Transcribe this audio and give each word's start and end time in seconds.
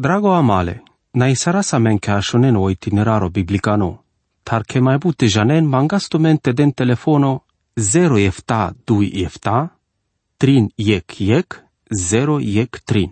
Drago 0.00 0.32
amale, 0.32 0.82
na 1.14 1.26
isara 1.28 1.62
sa 1.62 1.78
men 1.78 1.98
ke 1.98 2.12
ashonen 2.12 2.56
o 2.56 2.68
itineraro 2.70 3.30
biblicano, 3.34 4.04
tar 4.44 4.62
ke 4.62 4.78
mai 4.80 4.98
bute 5.02 5.26
janen 5.26 5.66
mangasto 5.66 6.20
mente 6.20 6.52
den 6.52 6.70
telefono 6.72 7.42
0 7.74 8.18
efta 8.22 8.72
2 8.86 9.24
efta, 9.24 9.74
trin 10.38 10.70
yek 10.76 11.20
yek, 11.20 11.64
0 11.90 12.38
yek 12.40 12.78
trin. 12.84 13.10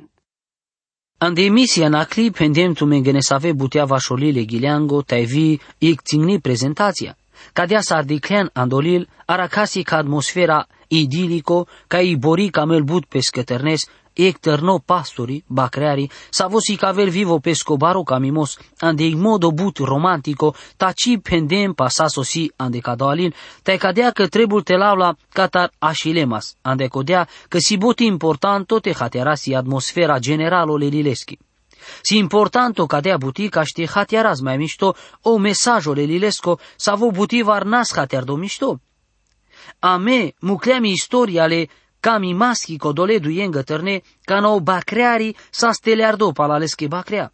Ande 1.18 1.46
emisia 1.46 1.88
nakli 1.88 2.30
pendem 2.30 2.74
tu 2.74 2.86
mengene 2.86 3.20
save 3.20 3.52
butea 3.52 3.84
vașolile 3.84 4.44
gileango 4.44 5.02
vi 5.26 5.60
ik 5.78 6.00
tingni 6.02 6.40
prezentația. 6.40 7.16
Cadea 7.52 7.80
s-ar 7.80 8.04
diclen 8.04 8.50
andolil 8.52 9.08
aracasi 9.26 9.82
ca 9.82 9.96
atmosfera 9.96 10.66
idilico 10.88 11.66
ca 11.88 12.00
i 12.00 12.16
bori 12.16 12.50
camel 12.50 12.82
but 12.82 13.04
pescătărnes 13.06 13.82
ek 13.82 14.05
tărno 14.40 14.78
pastori, 14.78 15.44
bacreari, 15.46 16.10
sa 16.30 16.46
vosi 16.46 16.76
cavel 16.76 17.10
vivo 17.10 17.38
pescobaro 17.38 18.02
camimos, 18.02 18.58
ande 18.78 19.04
in 19.04 19.20
modo 19.20 19.50
but 19.50 19.78
romantico, 19.78 20.54
taci 20.76 21.18
pendem 21.22 21.74
pasaso 21.74 22.22
si 22.22 22.52
ande 22.56 22.80
cadoalin, 22.80 23.34
te 23.62 23.76
cadea 23.76 24.10
că 24.10 24.26
trebul 24.26 24.62
te 24.62 24.76
laula 24.76 25.16
catar 25.32 25.72
așilemas, 25.78 26.56
ande 26.62 26.86
codea 26.86 27.28
că 27.48 27.58
si 27.58 27.76
boti 27.76 28.04
importanto 28.04 28.78
te 28.78 28.92
haterasi 28.92 29.54
atmosfera 29.54 30.18
generalo 30.18 30.76
lelileschi. 30.76 31.38
Si 32.02 32.16
importanto 32.16 32.86
cadea 32.86 33.16
buti 33.16 33.48
ca 33.48 33.62
știe 33.62 33.86
hatiaraz 33.86 34.40
mai 34.40 34.56
mișto 34.56 34.94
o 35.22 35.38
mesajo 35.38 35.92
lelilesco 35.92 36.58
sa 36.76 36.94
vo 36.94 37.10
buti 37.10 37.42
varnas 37.42 37.92
hatiar 37.92 38.24
do 38.24 38.36
mișto. 38.36 38.80
A 39.78 39.96
me, 39.96 40.34
mucleami 40.40 40.90
istoria 40.90 41.42
ale 41.42 41.68
Kami 42.06 42.34
maski 42.34 42.78
ko 42.78 42.92
doledu 42.92 43.30
jenga 43.34 43.62
trne, 43.66 44.00
kano 44.26 44.60
bakreari 44.60 45.34
sa 45.50 45.72
steleardo 45.74 46.32
palaleske 46.32 46.86
bakrea. 46.88 47.32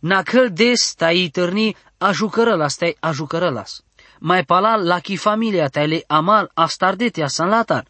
Na 0.00 0.22
câl 0.22 0.48
des 0.50 0.94
tai 0.94 1.28
târni 1.32 1.76
ajucărălas 1.98 2.76
tai 2.76 2.96
ajucărălas. 3.00 3.82
Mai 4.20 4.44
palal 4.44 4.86
la 4.86 5.00
ki 5.00 5.16
familia 5.16 5.68
tai 5.68 5.88
le 5.88 6.04
amal 6.06 6.50
astardetea 6.54 7.28
san 7.28 7.48
latar. 7.48 7.84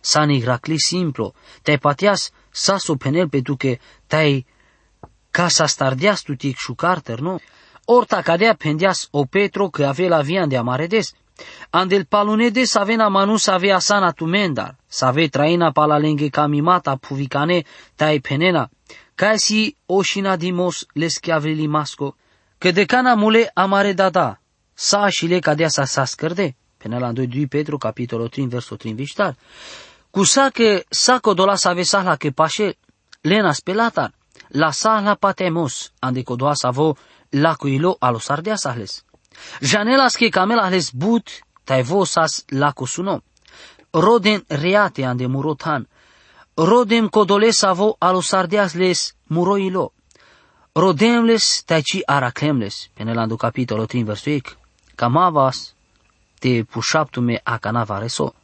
Sani 0.00 0.40
gracli 0.40 0.78
simplo, 0.78 1.34
tai 1.62 1.78
patias 1.78 2.30
saso 2.50 2.94
penel 2.94 3.28
pe 3.28 3.40
duke 3.40 3.80
tai 4.06 4.46
ca 5.30 5.48
sa 5.48 5.66
stardeas 5.66 6.22
tu 6.22 6.34
tic 6.34 6.56
șucar 6.56 7.00
târno. 7.00 7.40
Orta 7.84 8.22
cadea 8.22 8.54
pendeas 8.54 9.08
o 9.10 9.24
Petro 9.24 9.68
că 9.68 9.86
avea 9.86 10.08
la 10.08 10.20
vian 10.20 10.48
de 10.48 10.56
amaredes. 10.56 11.14
Andel 11.70 12.04
palunede 12.04 12.64
savena 12.64 13.08
manu 13.08 13.36
save 13.36 13.72
asana 13.72 14.12
tumendar, 14.12 14.76
save 14.86 15.28
traina 15.28 15.72
palalenge 15.72 16.28
kamimata 16.30 16.96
puvikane 16.96 17.64
tai 17.96 18.20
penena, 18.20 18.70
si 19.36 19.76
oshina 19.86 20.36
dimos 20.36 20.86
leschiavrili 20.94 21.66
masco, 21.66 22.16
că 22.58 22.70
decana 22.70 23.14
mule 23.14 23.50
amare 23.54 23.92
dada, 23.92 24.40
sa 24.74 25.08
le 25.20 25.38
cadea 25.38 25.68
sa 25.68 25.84
sa 25.84 26.04
scărde, 26.04 26.56
penela 26.78 27.08
în 27.08 27.14
2 27.14 27.46
Petru, 27.46 27.76
capitolul 27.78 28.28
3, 28.28 28.46
versul 28.46 28.76
3 28.76 28.92
viștar. 28.92 29.36
Cu 30.10 30.24
sa 30.24 30.50
că 30.52 30.82
sa 30.88 31.18
codola 31.18 31.54
save 31.56 31.82
sahla 31.82 32.16
că 32.16 32.30
pașe, 32.30 32.76
lena 33.20 33.52
spelatar, 33.52 34.12
la 34.48 34.70
sahla 34.70 35.14
patemos, 35.14 35.92
ande 35.98 36.22
codoa 36.22 36.54
savo 36.54 36.96
la 37.30 37.54
cuilo 37.54 37.96
alos 37.98 38.28
ardea 38.28 38.56
sahles. 38.56 39.04
Janelas 39.60 40.16
que 40.16 40.30
camela 40.30 40.70
les 40.70 40.92
but 40.94 41.30
taivosas 41.64 42.44
la 42.48 42.72
cosuno. 42.72 43.22
Roden 43.92 44.44
reate 44.48 45.04
ande 45.04 45.26
murotan. 45.26 45.86
Rodem 46.56 47.08
codolesavo 47.08 47.96
alosardeas 48.00 48.74
les 48.74 49.16
muroilo. 49.28 49.92
Rodemles 50.74 51.64
taici 51.64 52.02
araclemles. 52.06 52.90
Penelando 52.94 53.36
capitolo 53.36 53.86
3 53.86 54.04
versul 54.04 54.32
8. 54.32 54.58
Camavas 54.94 55.74
te 56.38 56.64
pușaptume 56.64 57.40
a 57.44 57.58
canavareso. 57.58 58.34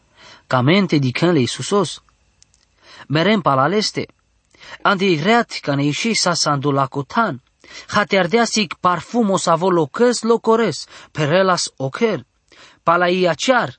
Camente 0.46 0.98
di 0.98 1.12
canle 1.12 1.40
Iisusos. 1.40 2.02
Merem 3.08 3.40
palaleste. 3.40 4.06
Ande 4.82 5.04
igreat 5.04 5.58
cane 5.62 5.84
ieși 5.84 6.14
sa 6.14 6.34
sandulacotan. 6.34 7.42
Hateardeasic 7.88 8.74
parfumos 8.80 9.46
avo 9.46 9.70
locăs 9.70 10.22
locores, 10.22 10.86
perelas 11.12 11.72
ocher. 11.76 12.24
Palaiaciar, 12.82 13.70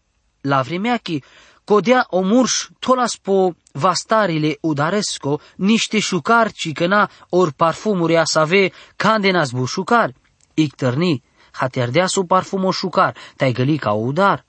la 0.41 0.61
vremeachi, 0.61 1.23
codea 1.63 2.05
omurș 2.09 2.67
tolas 2.79 3.15
po 3.15 3.51
vastarile 3.71 4.57
udaresco, 4.61 5.39
niște 5.55 5.99
șucar 5.99 6.51
cicăna 6.51 7.09
or 7.29 7.51
parfumuri 7.51 8.17
asave 8.17 8.71
candenas 8.95 9.51
bu 9.51 9.65
șucar. 9.65 10.13
Ictărni, 10.53 11.23
hateardea 11.51 12.07
su 12.07 12.23
parfumo 12.23 12.71
șucar, 12.71 13.15
tai 13.35 13.51
găli 13.51 13.77
ca 13.77 13.91
udar. 13.91 14.45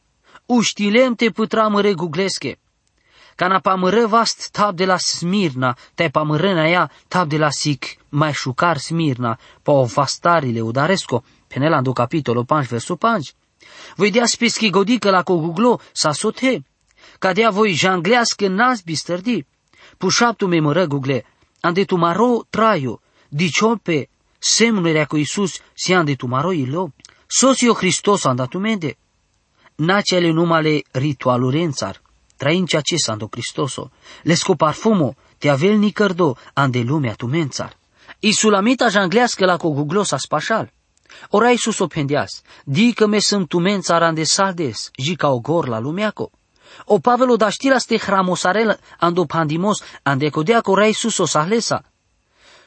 Uștilem 0.47 1.15
te 1.15 1.31
pătramăre 1.31 1.93
guglesche. 1.93 2.59
Cana 3.39 3.59
pamără 3.59 4.07
vast 4.07 4.51
tab 4.51 4.77
de 4.77 4.85
la 4.85 4.97
Smirna, 4.97 5.77
te 5.95 6.09
pamărâna 6.09 6.69
ea 6.69 6.91
tab 7.09 7.29
de 7.29 7.37
la 7.37 7.51
Sic, 7.51 7.85
mai 8.09 8.33
șucar 8.33 8.77
Smirna, 8.77 9.39
pa 9.63 9.73
o 9.73 9.85
vastarile 9.85 10.61
udaresco, 10.61 11.25
penelando 11.47 11.93
capitolo 11.93 12.45
5 12.45 12.67
verso 12.69 12.97
5. 12.97 13.35
Voi 13.97 14.11
dea 14.11 14.27
spischi 14.27 14.71
godică 14.71 15.11
la 15.11 15.23
coguglo 15.23 15.81
sa 15.93 16.13
sote, 16.13 16.65
cadea 17.19 17.51
voi 17.51 17.73
janglească 17.73 18.49
nas 18.49 18.81
bistărdi. 18.81 19.45
Pușaptu 19.99 20.47
me 20.47 20.61
mără 20.61 20.87
gugle, 20.87 21.25
ande 21.61 21.85
tu 21.85 21.97
maro 21.97 22.43
traio, 22.51 23.01
diciope, 23.29 24.09
semnurea 24.39 25.05
cu 25.05 25.17
Iisus 25.17 25.61
si 25.75 25.95
ande 25.95 26.15
tu 26.15 26.27
maro 26.27 26.53
ilo. 26.53 26.93
Socio 27.27 27.73
Hristos 27.73 28.25
andatumente, 28.25 28.97
nacele 29.75 30.31
numale 30.31 30.83
ritualurențar, 30.91 32.01
traincha 32.39 32.81
ce 32.81 32.97
sando 32.97 33.29
Cristoso, 33.29 33.91
lesco 34.23 34.55
parfumo, 34.55 35.17
te 35.39 35.49
avel 35.51 35.77
ni 35.77 35.91
cărdo, 35.93 36.37
ande 36.55 36.81
lumea 36.81 37.15
tu 37.15 37.27
mențar. 37.27 37.77
Isulamita 38.21 38.89
janglească 38.89 39.45
la 39.45 39.57
coguglosa 39.57 40.17
spașal. 40.17 40.73
Ora 41.31 41.51
Iisus 41.51 41.79
o 41.79 41.87
pendeas, 41.87 42.43
di 42.65 42.93
că 42.93 43.07
me 43.07 43.19
sunt 43.19 43.49
tu 43.49 43.59
mențar 43.59 44.03
ande 44.03 44.25
saldes, 44.25 44.91
ji 44.97 45.17
ca 45.17 45.29
o 45.29 45.39
gor 45.41 45.69
la 45.69 45.79
lumeaco. 45.79 46.31
O 46.85 46.99
Pavelo 46.99 47.37
da 47.37 47.49
știla 47.49 47.79
ste 47.79 47.99
hramosarel 47.99 48.79
ando 48.99 49.25
pandimos, 49.25 49.83
ande 50.03 50.29
codea 50.29 50.61
că 50.61 50.71
ora 50.71 50.87
Iisus 50.87 51.19
o 51.19 51.27
sahlesa. 51.27 51.83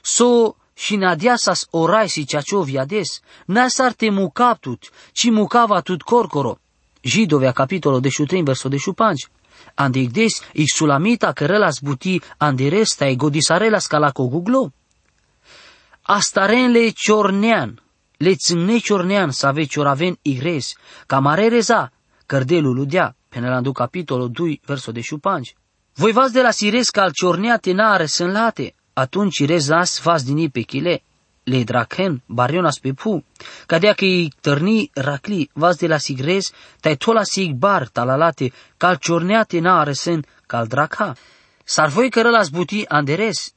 So 0.01 0.55
și 0.73 0.95
nadiasas 0.95 1.67
orai 1.69 2.09
si 2.09 2.25
ceacio 2.25 2.61
viades, 2.61 3.19
nasar 3.45 3.93
te 3.93 4.09
mucaptut, 4.09 4.89
ci 5.11 5.29
mucava 5.29 5.81
tut 5.81 6.01
corcoro. 6.01 6.57
Židovia 7.01 7.51
capitolo 7.51 7.99
13 7.99 8.43
verso 8.43 8.69
15 8.69 9.29
andigdes 9.75 10.41
i 10.53 10.67
sulamita 10.67 11.31
cărelas 11.31 11.79
buti 11.81 12.21
andiresta 12.37 13.05
e 13.05 13.15
godisarelas 13.15 13.87
calaco 13.87 14.27
guglo. 14.27 14.71
Astaren 16.01 16.73
ciornean, 16.93 17.81
le 18.17 18.35
țâne 18.35 18.77
ciornean 18.77 19.31
să 19.31 19.47
ave 19.47 19.63
cioraven 19.63 20.17
igres, 20.21 20.73
camarereza, 21.07 21.91
cărdelul 22.25 22.75
ludea, 22.75 23.15
penelandu 23.29 23.71
capitolul 23.71 24.29
2, 24.31 24.61
verso 24.65 24.91
de 24.91 25.01
șupanci. 25.01 25.55
Voi 25.93 26.11
vas 26.11 26.31
de 26.31 26.41
la 26.41 26.51
sires 26.51 26.89
cal 26.89 27.11
ciornea 27.11 27.57
tenare 27.57 28.05
sunt 28.05 28.31
late, 28.31 28.75
atunci 28.93 29.45
rezas 29.45 30.01
vas 30.01 30.23
dini 30.23 30.49
pe 30.49 30.61
chile, 30.61 31.03
le 31.43 31.63
drachen 31.63 32.21
barionas 32.25 32.79
pe 32.79 32.93
pu, 32.93 33.23
cadea 33.65 33.93
că 33.93 34.05
i 34.05 34.31
tărni 34.41 34.89
racli, 34.93 35.49
vas 35.53 35.75
de 35.75 35.87
la 35.87 35.97
sigrez, 35.97 36.51
tai 36.79 36.95
tola 36.95 37.23
sig 37.23 37.53
bar 37.53 37.87
talalate, 37.87 38.51
cal 38.77 38.95
ciorneate 38.95 39.59
na 39.59 39.79
aresen, 39.79 40.25
cal 40.45 40.67
draca. 40.67 41.15
Sar 41.63 41.89
voi 41.89 42.09
că 42.09 42.21
rălas 42.21 42.49
buti 42.49 42.85
anderes, 42.87 43.53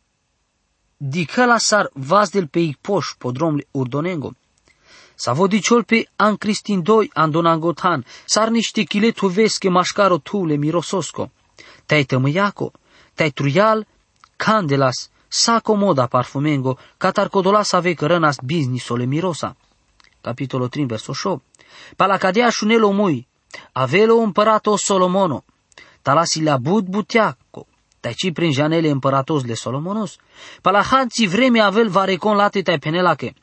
di 0.97 1.27
la 1.35 1.59
sar 1.59 1.91
vas 1.93 2.31
del 2.31 2.47
pe 2.49 2.71
poș 2.81 3.07
podrom 3.19 3.59
urdonengo. 3.71 4.33
Sa 5.15 5.33
vodiciol 5.33 5.85
pe 5.85 6.09
an 6.17 6.37
Cristin 6.37 6.83
doi 6.83 7.11
andonangotan, 7.13 8.05
sar 8.25 8.49
niște 8.49 8.83
chile 8.83 9.11
tu 9.11 9.27
vezi 9.27 9.59
că 9.59 9.71
mașcaro 9.71 10.19
tu 10.19 10.47
le 10.47 10.57
mirososco. 10.57 11.31
Tai 11.87 12.05
tămâiaco, 12.05 12.73
tai 13.15 13.31
truial, 13.31 13.87
candelas, 14.37 15.11
sa 15.37 15.61
comoda 15.61 16.07
parfumengo, 16.07 16.79
catar 16.97 17.29
codolas 17.29 17.73
ave 17.73 17.95
cărănas 17.95 18.37
business-ole 18.41 19.05
mirosa. 19.05 19.57
Capitolul 20.21 20.69
3, 20.69 20.87
verso 20.87 21.13
8. 21.25 21.43
Palacadea 21.97 22.51
șunelo 22.51 22.91
mui, 22.91 23.27
avelo 23.73 24.17
împărato 24.17 24.77
Solomono, 24.77 25.45
talasi 26.03 26.43
la 26.43 26.57
bud 26.57 26.87
buteaco, 26.87 27.67
ci 28.17 28.33
prin 28.33 28.53
janele 28.53 28.89
împăratos 28.89 29.45
le 29.45 29.55
Solomonos, 29.55 30.17
palahanții 30.63 31.27
vreme 31.27 31.61
avel 31.61 31.89
varecon 31.89 32.37
late 32.37 32.63
tai 32.63 32.79
penelache, 32.79 33.35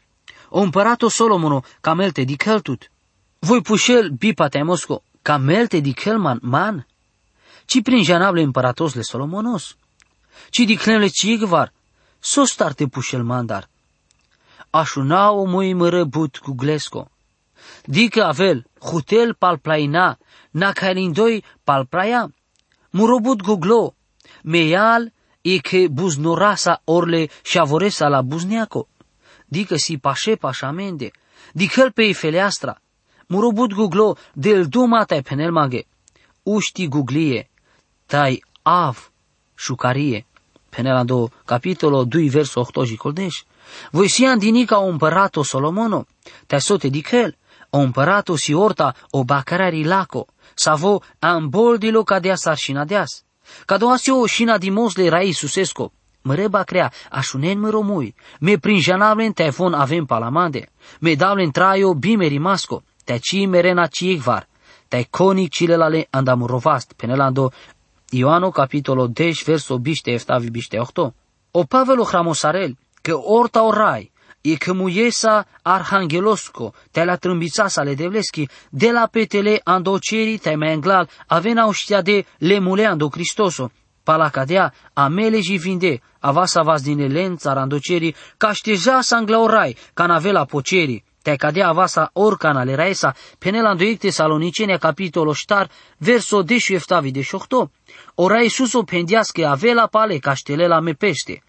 o 0.50 0.60
împărato 0.60 1.10
Solomono, 1.10 1.64
camelte 1.82 2.24
di 2.24 2.36
cheltut, 2.36 2.92
voi 3.40 3.62
pușel 3.62 4.10
bipa 4.10 4.48
te 4.48 4.64
mosco, 4.64 5.04
camelte 5.22 5.80
di 5.80 5.94
kelman 5.94 6.40
man, 6.42 6.86
ci 7.66 7.82
prin 7.82 8.04
janable 8.04 8.42
împăratos 8.42 8.94
le 8.94 9.02
Solomonos, 9.02 9.76
ci 10.50 10.60
di 10.66 10.76
clemle 10.76 11.08
cigvar, 11.08 11.72
so 12.22 12.46
starte 12.46 12.88
pușel 12.88 13.24
mandar, 13.24 13.70
ašunao 14.70 15.44
mui 15.46 15.74
mără 15.74 16.04
but 16.04 16.40
guglesco. 16.40 17.12
Dică 17.86 18.24
avel, 18.24 18.66
hutel 18.80 19.34
palplaina, 19.34 20.18
na 20.52 20.74
doi 21.12 21.44
palpraia, 21.64 22.34
murobut 22.90 23.42
guglo, 23.42 23.96
meial 24.44 25.14
e 25.42 25.58
că 25.58 25.88
buznorasa 25.92 26.82
orle 26.84 27.30
șavoresa 27.44 28.08
la 28.08 28.22
buzneaco. 28.22 28.88
Dică 29.46 29.76
si 29.76 29.98
pașe 29.98 30.36
pașamende, 30.36 31.12
dică 31.54 31.92
pe 31.94 32.14
feleastra, 32.14 32.82
murobut 33.28 33.74
guglo 33.74 34.18
del 34.34 34.68
duma 34.68 35.04
tai 35.04 35.22
penel 35.22 35.52
mage, 35.52 35.84
uști 36.44 36.88
guglie, 36.88 37.50
tai 38.06 38.44
av 38.62 39.12
șucarie. 39.56 40.26
Penelando 40.76 41.30
capitolo 41.46 42.06
2 42.06 42.30
verso 42.30 42.60
8 42.60 42.86
și 42.88 42.96
coldeș. 42.96 43.44
Voi 43.92 44.08
si 44.08 44.26
andinica 44.26 44.80
o 44.80 44.88
împărato 44.88 45.44
Solomono, 45.44 46.06
te 46.48 46.58
sote 46.58 46.88
dichel, 46.88 47.36
o 47.70 47.78
împărato 47.78 48.36
si 48.36 48.54
orta 48.54 48.96
o 49.10 49.24
bacarari 49.24 49.84
laco, 49.84 50.28
savo 50.54 51.02
amboldilo 51.20 52.04
cadea 52.04 52.36
sarșina 52.36 52.86
deas. 52.86 53.24
Cadoasio 53.66 54.26
șina 54.26 54.58
dimosle 54.58 55.10
rai 55.10 55.32
susesco, 55.32 55.92
măreba 56.22 56.64
crea, 56.64 56.92
așunen 57.10 57.60
mă 57.60 57.70
romui, 57.70 58.16
me 58.40 58.58
prinjanavlen 58.58 59.32
telefon 59.32 59.74
avem 59.74 60.06
palamande, 60.06 60.70
me 61.00 61.16
davlen 61.16 61.52
traio 61.52 61.94
bimeri 61.94 62.38
masco, 62.38 62.84
te 63.04 63.18
ci 63.18 63.46
merena 63.46 63.88
ciegvar, 63.88 64.48
te 64.88 65.08
conic 65.10 65.52
cilelale 65.52 66.08
andamurovast, 66.10 66.94
penelando 66.94 67.52
Ioano 68.14 68.52
capitolo 68.52 69.08
10 69.08 69.44
verso 69.46 69.78
biște 69.80 70.12
eftavi 70.12 70.50
biște 70.50 70.78
8. 70.78 71.14
O 71.52 71.64
Pavelo 71.64 72.04
hramosarel, 72.04 72.78
că 73.02 73.16
orta 73.16 73.64
orai, 73.64 74.12
e 74.42 74.56
că 74.56 74.74
muiesa 74.74 75.48
arhangelosco, 75.62 76.74
te 76.92 77.04
la 77.04 77.16
trâmbița 77.16 77.68
sale 77.68 77.94
devleschi, 77.94 78.48
de 78.70 78.92
la 78.92 79.08
petele 79.12 79.62
andoceri 79.64 80.38
te 80.38 80.56
mai 80.56 80.72
englal, 80.72 81.10
avena 81.28 81.66
uștia 81.66 82.02
de 82.02 82.26
lemule 82.38 82.86
ando 82.86 83.08
Cristoso, 83.08 83.72
palacadea, 84.04 84.74
amele 84.94 85.42
și 85.42 85.56
vinde, 85.56 86.02
avasa 86.20 86.62
vas 86.62 86.82
din 86.82 87.00
elen 87.00 87.38
țarandoceri, 87.38 88.16
ca 88.38 88.52
șteja 88.52 89.00
orai, 89.36 89.78
ca 89.94 90.06
navela 90.06 90.46
poceri, 90.46 91.04
te 91.22 91.36
cadea 91.36 91.68
avasa 91.68 92.10
orcana 92.14 92.64
le 92.64 92.76
raesa, 92.76 93.16
penela 93.40 93.72
îndoicte 93.72 94.10
salonicenia 94.10 94.78
capitolo 94.78 95.34
ștar, 95.34 95.70
verso 95.98 96.42
deșu 96.42 96.74
eftavi 96.74 97.12
de 97.12 97.22
șohto, 97.22 97.72
ora 98.16 98.42
Iisus 98.42 98.74
o 98.74 98.84
pendiască 98.84 99.48
avela 99.48 99.88
pale 99.88 100.18
caștelela 100.18 100.80
me 100.80 100.94
pește, 100.94 101.44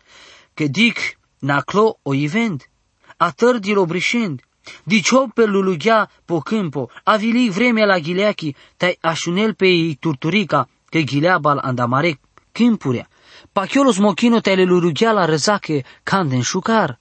că 0.54 0.64
dic 0.64 0.98
naclo 1.38 1.98
o 2.02 2.14
ivend, 2.14 2.68
atârdil 3.16 3.78
obrișind, 3.78 4.42
Dicio 4.84 5.26
pe 5.34 5.44
lulughea 5.44 6.10
po 6.24 6.38
câmpo, 6.38 6.88
avili 7.04 7.50
vremea 7.50 7.84
la 7.84 7.98
ghileachi, 7.98 8.54
tai 8.76 8.98
așunel 9.00 9.54
pe 9.54 9.66
ei 9.66 9.94
turturica, 9.94 10.68
că 10.84 10.98
ghileabal 10.98 11.58
andamare 11.58 12.20
câmpurea. 12.52 13.08
Pachiolos 13.52 13.98
mochino 13.98 14.40
te 14.40 14.54
le 14.54 14.64
lulughea 14.64 15.12
la 15.12 15.24
răzache, 15.24 15.84
canden 16.02 16.40
șucar. 16.40 17.00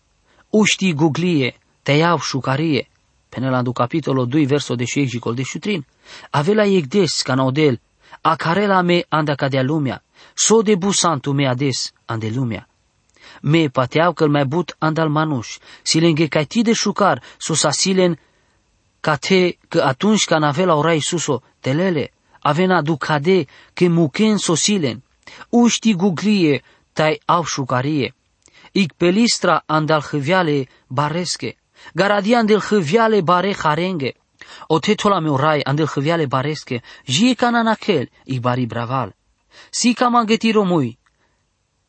Uști 0.49 0.93
guglie, 0.93 1.60
te 1.83 1.91
iau 1.91 2.19
șucarie. 2.19 2.87
Penela 3.29 3.61
do 3.61 3.71
capitolo 3.71 4.25
2 4.25 4.45
verso 4.45 4.75
de 4.75 4.85
șegicol 4.85 5.35
de 5.35 5.43
șutrin. 5.43 5.85
Avela 6.29 6.65
egdes 6.65 7.21
canaudel, 7.21 7.79
a 8.21 8.35
carela 8.35 8.81
me 8.81 9.05
anda 9.09 9.35
cadea 9.35 9.63
lumea, 9.63 10.03
so 10.33 10.61
de 10.61 10.75
busantu 10.75 11.31
me 11.31 11.47
ades 11.47 11.91
ande 12.05 12.29
lumea. 12.29 12.67
Me 13.41 13.67
pateau 13.69 14.13
că 14.13 14.27
mai 14.27 14.45
but 14.45 14.75
andal 14.77 15.09
manuș, 15.09 15.57
silenge 15.81 16.27
ca 16.27 16.43
ti 16.43 16.61
de 16.61 16.73
șucar, 16.73 17.23
sus 17.37 17.63
asilen 17.63 18.19
ca 18.99 19.15
te 19.15 19.57
că 19.67 19.81
atunci 19.81 20.25
când 20.25 20.43
avea 20.43 20.75
ora 20.75 20.93
Iisuso, 20.93 21.41
telele, 21.59 22.11
avena 22.39 22.81
ducade 22.81 23.45
că 23.73 23.87
muken 23.87 24.37
sosilen, 24.37 25.03
uști 25.49 25.93
guglie, 25.93 26.63
tai 26.93 27.21
au 27.25 27.43
șucarie. 27.43 28.13
Ic 28.71 28.91
pelistra 28.93 29.63
andal 29.65 30.01
hâviale 30.01 30.67
baresche, 30.87 31.55
Garadia 31.93 32.37
andel 32.37 32.61
hâviale 32.61 33.21
bare 33.21 33.53
harenge. 33.53 34.13
O 34.67 34.79
tetola 34.79 35.19
meu 35.19 35.35
rai 35.35 35.61
andel 35.63 35.87
hâviale 35.87 36.25
baresche, 36.25 36.81
jie 37.05 37.33
cananakel, 37.33 38.09
i 38.23 38.39
bari 38.39 38.65
braval. 38.65 39.15
Si 39.69 39.93
cam 39.93 40.15
angeti 40.15 40.51
romui. 40.51 40.99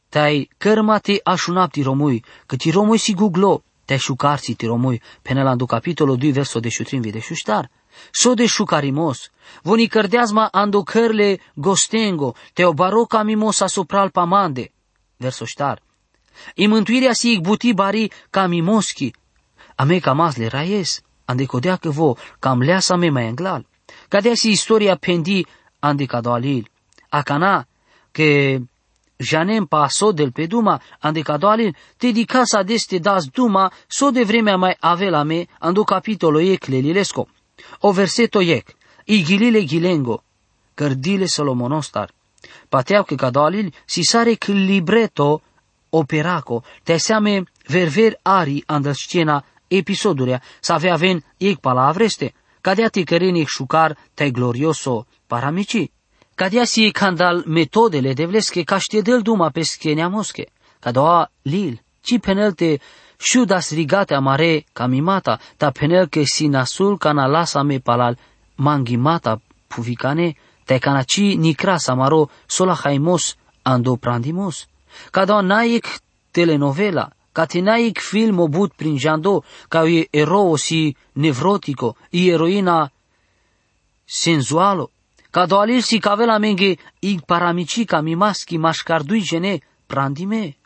Tai 0.09 0.49
cărma 0.59 0.99
te 0.99 1.21
așunapti 1.25 1.83
romui, 1.83 2.25
că 2.47 2.57
ti 2.57 2.71
romui 2.71 2.99
si 2.99 3.15
guglo, 3.15 3.65
te 3.85 3.97
șucarsi 3.97 4.55
ti 4.55 4.67
romui, 4.67 5.03
penelandu 5.23 5.67
capitolul 5.67 6.17
2 6.17 6.33
verso 6.33 6.61
de 6.61 6.69
șutrin 6.69 7.01
vide 7.01 7.19
șuștar. 7.19 7.71
So 8.11 8.35
de 8.35 8.47
șucarimos, 8.47 9.31
voni 9.63 9.87
cărdeazma 9.87 10.49
ando 10.53 10.83
cărle 10.83 11.41
gostengo, 11.55 12.35
te 12.53 12.65
o 12.65 12.73
baroca 12.73 13.23
mimos 13.23 13.61
asupra 13.61 14.09
pamande. 14.09 14.73
Verso 15.17 15.45
ștar. 15.45 15.83
I 16.55 16.67
mântuirea 16.67 17.13
si 17.13 17.39
buti 17.41 17.73
bari 17.73 18.11
ca 18.31 18.47
mimoschi, 18.47 19.15
Ame 19.83 20.01
mas 20.15 20.37
le 20.37 20.47
raies, 20.49 21.03
ande 21.25 21.45
codea 21.45 21.77
că 21.77 21.91
vo, 21.91 22.17
cam 22.39 22.61
leasa 22.61 22.97
me 22.97 23.11
mai 23.11 23.27
englal. 23.27 23.67
Cadea 24.09 24.35
si 24.35 24.51
istoria 24.51 24.97
pendi 24.97 25.47
ande 25.79 26.05
cadoalil. 26.05 26.71
Acana, 27.09 27.67
că 28.11 28.59
janem 29.17 29.65
pa 29.67 29.89
so 29.89 30.13
del 30.13 30.31
pe 30.33 30.47
duma, 30.47 30.81
ande 31.01 31.21
cadoalil, 31.21 31.77
te 31.97 32.11
di 32.11 32.25
casa 32.25 32.63
deste 32.63 32.99
das 32.99 33.25
duma, 33.27 33.73
so 33.87 34.11
de 34.11 34.23
vremea 34.23 34.57
mai 34.57 34.77
avela 34.81 35.23
me, 35.23 35.47
ando 35.59 35.83
capitolo 35.85 36.39
ec 36.39 36.67
lelilesco. 36.67 37.29
O 37.81 37.91
verseto 37.91 38.41
ec, 38.41 38.69
igilile 39.05 39.65
gilengo, 39.65 40.23
cărdile 40.75 41.27
solomonostar. 41.27 42.11
Pateau 42.69 43.03
că 43.05 43.15
cadoalil 43.15 43.75
si 43.85 44.03
sare 44.03 44.35
că 44.35 44.53
libreto 44.53 45.43
operaco, 45.91 46.63
te 46.83 46.97
seame 46.97 47.43
verver 47.67 48.19
ari 48.23 48.63
andă 48.67 48.93
scena 48.93 49.45
episoduria, 49.79 50.43
sa 50.61 50.75
avea 50.75 50.97
ven 50.97 51.23
ec 51.39 51.61
palavreste, 51.61 52.33
cadea 52.61 52.89
te 52.89 53.03
cărenic 53.05 53.49
șucar 53.49 53.97
te 54.15 54.31
glorioso. 54.31 55.07
Paramici. 55.27 55.91
Cadea 56.35 56.65
si 56.65 56.91
candal 56.91 57.43
metodele 57.47 58.13
de 58.13 58.27
vlesche 58.27 58.63
ca 58.65 58.79
del 59.03 59.23
duma 59.23 59.51
pe 59.51 59.63
schenia 59.63 60.09
mosche, 60.09 60.47
cadoa 60.81 61.31
lil, 61.43 61.81
ci 62.03 62.19
penelte 62.19 62.81
șudas 63.19 63.71
rigate 63.71 64.15
amare 64.15 64.65
camimata, 64.73 65.41
ta 65.57 65.71
penel 65.71 66.07
că 66.09 66.23
si 66.25 66.47
nasul 66.47 66.99
cana 66.99 67.27
lasa 67.27 67.63
me 67.63 67.79
palal. 67.79 68.19
Mangimata 68.55 69.41
puvicane, 69.69 70.37
te 70.65 70.79
canaci 70.79 71.37
nicras 71.37 71.89
amaro 71.89 72.31
sola 72.47 72.75
haimos 72.75 73.37
ando 73.63 73.97
prandimos. 73.97 74.69
Cadoa 75.11 75.41
naic 75.41 75.87
telenovela, 76.31 77.13
Catenaic 77.33 78.01
film 78.01 78.41
obut 78.41 78.75
prin 78.75 78.99
jando, 78.99 79.45
ca 79.69 79.85
e 79.89 80.09
erou 80.11 80.57
si 80.57 80.95
nevrotico, 81.13 81.97
e 82.11 82.29
eroina 82.29 82.91
senzualo. 84.05 84.91
Ca 85.31 85.47
doalir 85.47 85.83
si 85.83 85.99
cavela 85.99 86.39
menge 86.39 86.77
i 87.01 87.21
paramici 87.25 87.87
mi 88.03 88.15
maschi 88.15 88.59
mașcardui 88.59 89.23
gene 89.23 89.61
prandime. 89.87 90.57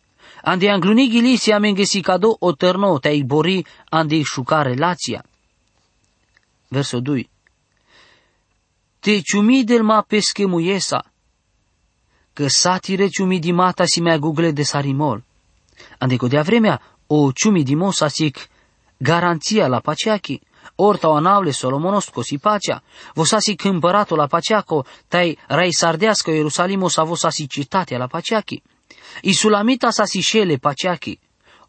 Ande 0.43 0.69
angluni 0.69 1.09
gilisia 1.09 1.59
menge 1.59 1.85
si 1.85 2.01
cado 2.01 2.37
o 2.41 2.53
terno 2.55 2.99
te 2.99 3.23
bori 3.25 3.65
ande 3.91 4.23
șuca 4.23 4.63
relația. 4.63 5.25
Verso 6.69 7.01
2. 7.01 7.31
Te 8.99 9.21
ciumi 9.21 9.65
del 9.65 9.83
ma 9.83 10.03
pesche 10.03 10.47
muiesa, 10.47 11.13
că 12.33 12.49
satire 12.49 13.09
ciumi 13.09 13.39
di 13.39 13.53
mata 13.53 13.85
si 13.85 14.01
mea 14.01 14.19
google 14.19 14.53
de 14.53 14.63
sarimol. 14.63 15.26
Andico 15.99 16.29
de 16.29 16.41
vremea, 16.41 16.81
o 17.07 17.33
ciumi 17.33 17.63
di 17.63 17.75
mosa 17.75 18.09
sic 18.09 18.49
garanția 18.97 19.67
la 19.67 19.81
paceachi, 19.81 20.41
orta 20.75 21.09
o 21.09 21.15
anavle 21.15 21.51
Solomonos 21.51 22.09
cosi 22.09 22.39
pacea, 22.39 22.83
vosasi 23.15 23.55
împăratul 23.63 24.17
la 24.17 24.27
paceaco, 24.27 24.85
tai 25.09 25.39
rai 25.47 25.73
sardească 25.73 26.31
Ierusalimul 26.31 26.89
sa 26.89 27.03
vosasi 27.03 27.47
citatea 27.47 27.99
la 27.99 28.07
paceachi. 28.07 28.63
Isulamita 29.23 29.91
sa 29.91 30.05
si 30.05 30.21
șele 30.21 30.57
paceachi, 30.57 31.19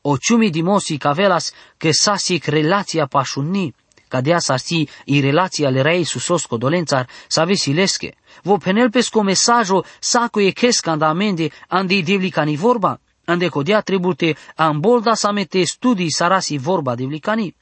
o 0.01 0.17
ciumi 0.17 0.49
di 0.49 0.61
mosi 0.61 0.97
cavelas 0.97 1.51
că 1.77 1.91
sasic 1.91 2.45
relația 2.45 3.05
pașunni, 3.05 3.75
ca 4.07 4.21
dea 4.21 4.39
sa 4.39 4.57
si 4.57 4.87
i 5.05 5.19
relația 5.19 5.69
le 5.69 5.81
rei 5.81 6.03
susosco 6.03 6.57
dolențar 6.57 7.09
sa 7.27 7.43
vesilesche, 7.43 8.15
vo 8.43 8.57
penel 8.57 8.89
pesco 8.89 9.21
mesajo 9.21 9.83
saco 9.99 10.39
e 10.39 10.51
chesca 10.51 10.91
andamende 10.91 11.51
andi 11.67 12.03
devlicani 12.03 12.55
vorba, 12.55 12.99
Andecodea 13.27 13.81
trebute 13.81 14.35
ambolda 14.55 15.13
samete 15.15 15.63
studii 15.65 16.11
sarasi 16.11 16.57
vorba 16.57 16.95
de 16.95 17.05
vlicani. 17.05 17.55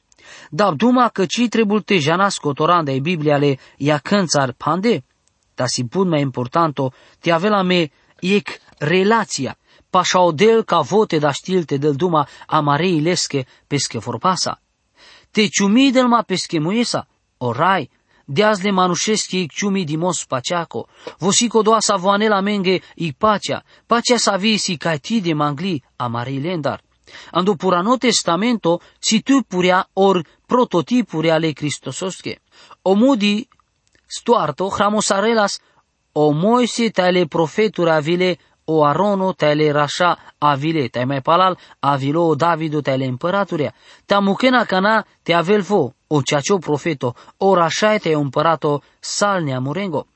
Dar 0.50 0.72
duma 0.72 1.08
că 1.08 1.26
ci 1.26 1.48
trebute 1.48 1.98
janas 1.98 2.38
cotoranda 2.38 2.92
e 2.92 3.00
Biblia 3.00 3.36
le 3.36 3.58
ia 3.76 3.98
cânțar 3.98 4.52
pande. 4.52 5.04
Dar 5.54 5.66
si 5.66 5.82
bun 5.84 6.08
mai 6.08 6.20
importanto, 6.20 6.92
te 7.20 7.32
avela 7.32 7.62
me 7.62 7.90
ec 8.20 8.48
relația, 8.78 9.56
pašaudėl, 9.90 10.62
ką 10.64 10.82
vote 10.84 11.18
da 11.18 11.32
štilti 11.32 11.78
dėl 11.78 11.96
duma 11.96 12.26
amarei 12.46 13.00
leske 13.00 13.46
peske 13.66 13.98
forpasa. 13.98 14.60
Te 15.30 15.48
ciumi 15.48 15.90
del 15.92 16.08
ma 16.08 16.22
peske 16.22 16.60
muesa, 16.60 17.06
orai, 17.38 17.88
Deazle 18.28 18.70
manușeschi 18.70 19.40
ik 19.40 19.52
ciumi 19.52 19.84
dimos 19.84 20.24
paceaco, 20.24 20.88
vosico 21.18 21.62
doa 21.62 21.80
sa 21.80 21.96
voanela 21.96 22.40
menge 22.40 22.82
ik 22.94 23.16
pacea, 23.16 23.64
pacea 23.86 24.16
sa 24.18 24.36
visi 24.36 24.76
ca 24.76 24.96
ti 24.96 25.20
de 25.20 25.34
mangli 25.34 25.82
amarei 25.96 26.40
lendar. 26.40 26.80
Ando 27.30 27.54
purano 27.54 27.96
testamento 27.96 28.80
si 28.98 29.22
tu 29.22 29.42
puria 29.42 29.88
or 29.92 30.24
prototipuria 30.46 31.34
ale 31.34 31.52
Cristososke. 31.52 32.40
Omudi 32.82 33.46
stuarto 34.06 34.68
hramosarelas 34.68 35.60
o 36.12 36.32
Moise 36.32 36.90
tale 36.90 37.26
profetura 37.26 38.00
vile 38.00 38.38
o 38.64 38.84
Arono 38.84 39.34
tale 39.34 39.70
rasha 39.70 40.18
avile, 40.38 40.88
tai 40.88 41.04
mai 41.04 41.22
palal 41.22 41.56
avilo 41.80 42.26
o 42.26 42.34
Davido 42.34 42.80
tale 42.80 43.04
împăraturea. 43.04 43.74
Ta 44.06 44.20
mukena 44.20 44.64
cana 44.64 45.06
te 45.22 45.34
avelvo, 45.34 45.94
o 46.08 46.22
ceacio 46.22 46.58
profeto, 46.58 47.14
o 47.38 47.54
rasha 47.54 47.98
te 47.98 48.12
împărato 48.14 48.82
salnea 49.00 49.60
murengo. 49.60 50.06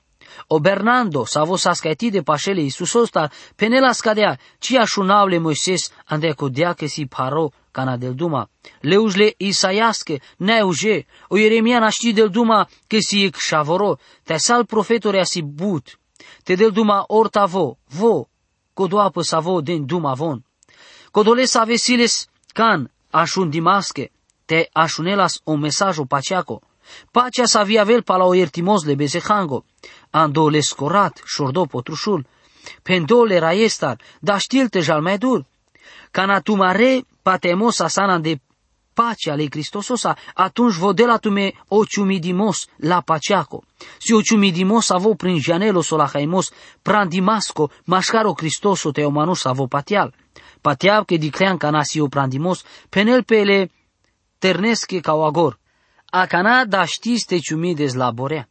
O 0.48 0.60
Bernando 0.60 1.24
savo 1.24 1.56
saskati 1.56 2.10
de 2.10 2.22
pașele 2.22 2.60
Iisusosta, 2.60 3.30
penela 3.56 3.92
scadea, 3.92 4.38
cia 4.58 4.84
șunavle 4.84 5.38
Moises 5.38 5.90
ande 6.04 6.32
codea 6.32 6.72
că 6.72 6.86
si 6.86 7.06
paro 7.06 7.50
cana 7.70 7.96
del 7.96 8.14
duma. 8.14 8.48
Leujle 8.80 9.34
Isaiasche, 9.36 10.20
neuje, 10.36 11.06
o 11.28 11.36
Ieremia 11.36 11.78
naști 11.78 12.12
del 12.12 12.28
duma 12.28 12.68
că 12.86 12.96
si 12.98 13.24
ic 13.24 13.36
șavoro, 13.36 13.98
te 14.22 14.36
sal 14.36 14.64
profetore 14.64 15.24
si 15.24 15.42
but, 15.42 15.98
te 16.44 16.54
del 16.54 16.70
duma 16.70 17.04
orta 17.06 17.44
vo, 17.44 17.78
vo, 17.88 18.28
codoapă 18.74 19.22
savo 19.22 19.60
din 19.60 19.86
duma 19.86 20.14
von. 20.14 20.44
Codole 21.10 21.44
sa 21.44 21.64
vesiles 21.64 22.28
can 22.52 22.90
așun 23.10 23.50
dimasche, 23.50 24.10
te 24.50 24.68
așunelas 24.72 25.40
o 25.44 25.56
mesajo 25.56 26.04
paceaco. 26.06 26.56
Pacea 27.12 27.46
sa 27.46 27.62
viavel 27.62 28.02
pala 28.02 28.24
o 28.24 28.34
iertimos 28.34 28.84
le 28.84 28.94
bezehango, 28.96 29.64
ando 30.10 30.50
le 30.50 30.60
scorat, 30.60 31.22
șordo 31.24 31.62
potrușul, 31.66 32.26
pendole 32.82 33.38
raestar, 33.38 33.96
da 34.20 34.38
știl 34.38 34.68
te 34.68 34.80
jal 34.80 35.02
mai 35.02 35.18
dur. 35.18 35.44
Cana 36.10 36.40
tu 36.40 36.54
mare 36.54 37.04
patemos 37.22 37.80
asana 37.80 38.18
de 38.18 38.40
pacea 38.94 39.36
lui 39.36 39.48
Cristososa, 39.48 40.16
atunci 40.34 40.78
vodela 40.78 41.18
tume 41.18 41.52
o 41.68 41.84
ciumidimos 41.84 42.68
la 42.76 43.00
paceaco. 43.00 43.62
Si 43.98 44.12
o 44.12 44.20
ciumidimos 44.22 44.90
avo 44.90 45.14
prin 45.14 45.38
janelo 45.40 45.82
la 45.96 46.10
haimos, 46.12 46.52
prandimasco, 46.82 47.70
mascaro 47.84 48.34
Cristoso 48.34 48.90
te 48.90 49.04
omanus 49.04 49.46
avo 49.46 49.68
patial. 49.68 50.12
Patial 50.60 51.04
che 51.04 51.18
diclean 51.18 51.56
cana 51.56 51.84
si 51.84 52.00
o 52.00 52.08
prandimos, 52.08 52.64
penel 52.90 53.24
pele 53.24 53.70
ternesche 54.40 55.00
ca 55.00 55.12
o 55.14 55.22
agor. 55.24 55.58
A 56.10 56.26
cana 56.26 56.64
da 56.64 56.84
știs 56.84 57.24
te 57.24 57.38
ciumides 57.38 57.94
la 57.94 58.10
borea. 58.10 58.48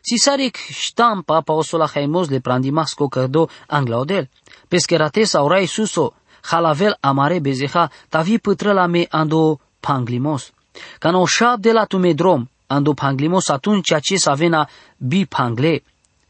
Si 0.00 0.16
saric 0.16 0.56
ștampa 0.56 1.40
pa 1.40 1.54
la 1.70 1.86
haimos 1.94 2.28
le 2.28 2.40
prandimasco 2.40 3.08
cărdo 3.08 3.48
anglaudel. 3.66 4.28
Pescherate 4.68 5.22
aurai 5.32 5.66
suso, 5.66 6.14
halavel 6.50 6.96
amare 7.00 7.38
bezeha, 7.38 7.90
tavi 8.08 8.38
pătrăla 8.38 8.86
me 8.86 9.06
ando 9.10 9.60
panglimos. 9.80 10.52
Ca 10.98 11.10
no 11.10 11.26
șap 11.26 11.58
de 11.58 11.72
la 11.72 11.84
tume 11.84 12.12
drom, 12.12 12.48
ando 12.66 12.92
panglimos 12.92 13.48
atunci 13.48 13.94
ce 14.00 14.16
să 14.16 14.30
avena 14.30 14.68
bi 14.96 15.26
pangle. 15.26 15.82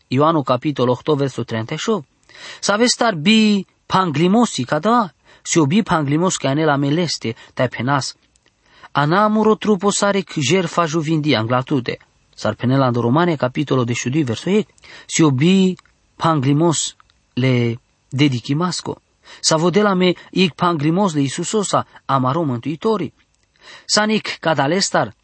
Ioanu 0.08 0.42
capitol 0.42 0.88
8, 0.88 1.08
versul 1.16 1.44
38. 1.44 2.06
Să 2.60 2.72
aveți 2.72 2.92
star 2.92 3.14
bi 3.14 3.66
panglimosi, 3.86 4.64
ca 4.64 4.78
da, 4.78 5.10
si 5.42 5.58
o 5.58 5.66
bi 5.66 5.82
panglimos 5.82 6.36
ca 6.36 6.52
la 6.52 6.76
meleste, 6.76 7.34
tai 7.54 7.68
penas. 7.68 8.14
Anamuro 8.96 9.56
trupo 9.56 9.90
sare 9.90 10.22
jer 10.36 10.66
fa 10.66 10.86
juvindi 10.86 11.34
anglatude. 11.34 11.98
Sar 12.34 12.54
penela 12.54 12.86
în 12.86 12.92
Romane, 12.92 13.36
capitolul 13.36 13.84
de 13.84 13.92
șudui, 13.92 14.22
versul 14.22 14.56
8. 14.56 14.68
Si 15.06 15.22
o 15.22 15.30
bi 15.30 15.76
panglimos 16.16 16.96
le 17.34 17.80
dedichimasco. 18.08 19.00
Sa 19.40 19.56
vodela 19.56 19.94
me 19.94 20.14
ik 20.30 20.54
pangrimos 20.54 21.14
le 21.14 21.20
Iisusosa, 21.20 21.86
amaro 22.04 22.42
mântuitorii. 22.42 23.14
Sanik 23.84 24.36
kadalestar, 24.40 25.14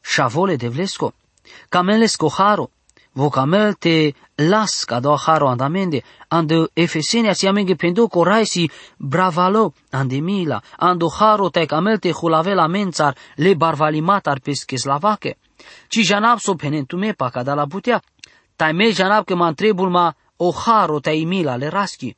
shavole 0.00 0.56
devlesko, 0.56 1.12
kamelesko 1.68 2.28
haro, 2.28 2.70
vocamel 2.70 2.79
te 3.78 4.14
las 4.36 4.86
do 5.02 5.16
haro 5.16 5.48
andamende, 5.48 6.04
ande 6.30 6.68
efesenia 6.74 7.34
si 7.34 7.46
amenge 7.46 7.76
pendo 7.76 8.08
coraisi 8.08 8.70
bravalo 8.98 9.74
andemila, 9.92 10.62
ando 10.78 11.08
haro 11.08 11.50
te 11.50 11.66
camel 11.66 11.98
te 11.98 12.12
hulavela 12.12 12.68
mențar 12.68 13.16
le 13.36 13.54
barvalimatar 13.54 14.40
pesche 14.40 14.78
slavake. 14.78 15.36
Ci 15.88 16.04
janab 16.04 16.38
so 16.38 16.54
penentume 16.54 17.14
pa 17.14 17.30
la 17.44 17.66
butea, 17.66 18.00
tai 18.56 18.72
me 18.72 18.92
janab 18.92 19.24
ke 19.26 19.34
man 19.34 19.54
trebul 19.54 19.90
ma 19.90 20.12
o 20.38 20.52
haro 20.52 21.00
te 21.00 21.10
imila 21.10 21.58
le 21.58 21.68
raski, 21.70 22.14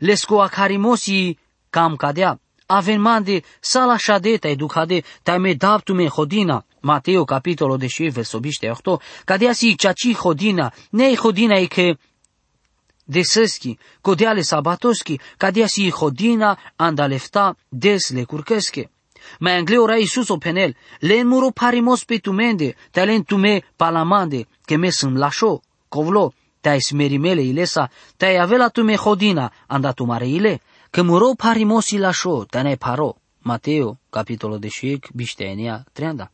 lesko 0.00 0.42
akharimosi 0.42 1.36
cam 1.70 1.96
cadea, 1.96 2.36
avenmande 2.76 3.42
sala 3.60 3.96
shadeta 3.98 4.48
educade 4.48 5.02
me 5.38 5.54
daptume 5.54 6.08
hodina. 6.08 6.64
Mateo 6.80 7.24
capitolo 7.24 7.76
de 7.76 7.86
și 7.86 8.02
versobiște 8.02 8.70
8, 8.84 9.02
cadea 9.24 9.52
si 9.52 9.76
ceaci 9.76 10.14
hodina, 10.14 10.72
nei 10.90 11.16
hodina 11.16 11.56
e 11.56 11.66
che 11.66 11.96
deseschi, 13.04 13.78
codeale 14.00 14.42
sabatoski, 14.42 15.20
cadea 15.36 15.66
si 15.66 15.90
hodina 15.90 16.58
andalefta 16.76 17.56
des 17.68 18.10
le 18.10 18.24
curcesche. 18.24 18.90
Mai 19.38 19.56
angleu 19.56 19.82
ora 19.82 19.96
Iisus 19.96 20.28
o 20.28 20.36
penel, 20.36 20.74
le 20.98 21.20
înmuro 21.20 21.50
parimos 21.50 22.04
pe 22.04 22.18
tumende, 22.18 22.74
te 22.90 23.22
tume 23.22 23.62
palamande, 23.76 24.46
che 24.64 24.76
me 24.76 24.90
sunt 24.90 25.16
lașo, 25.16 25.60
covlo, 25.88 26.32
te-ai 26.60 26.80
smerimele 26.80 27.42
ilesa, 27.42 27.90
te-ai 28.16 28.36
avela 28.36 28.68
tume 28.70 28.96
hodina, 28.96 29.52
andatumare 29.66 30.28
ile, 30.28 30.60
că 30.92 31.02
muro 31.02 31.32
parimosi 31.36 31.96
la 31.96 32.12
sho, 32.12 32.44
tane 32.44 32.74
paro. 32.74 33.16
Mateo, 33.38 33.98
capitolul 34.10 34.58
de 34.58 34.68
șic, 34.68 35.08
bișteenia, 35.14 35.84
treanda. 35.92 36.30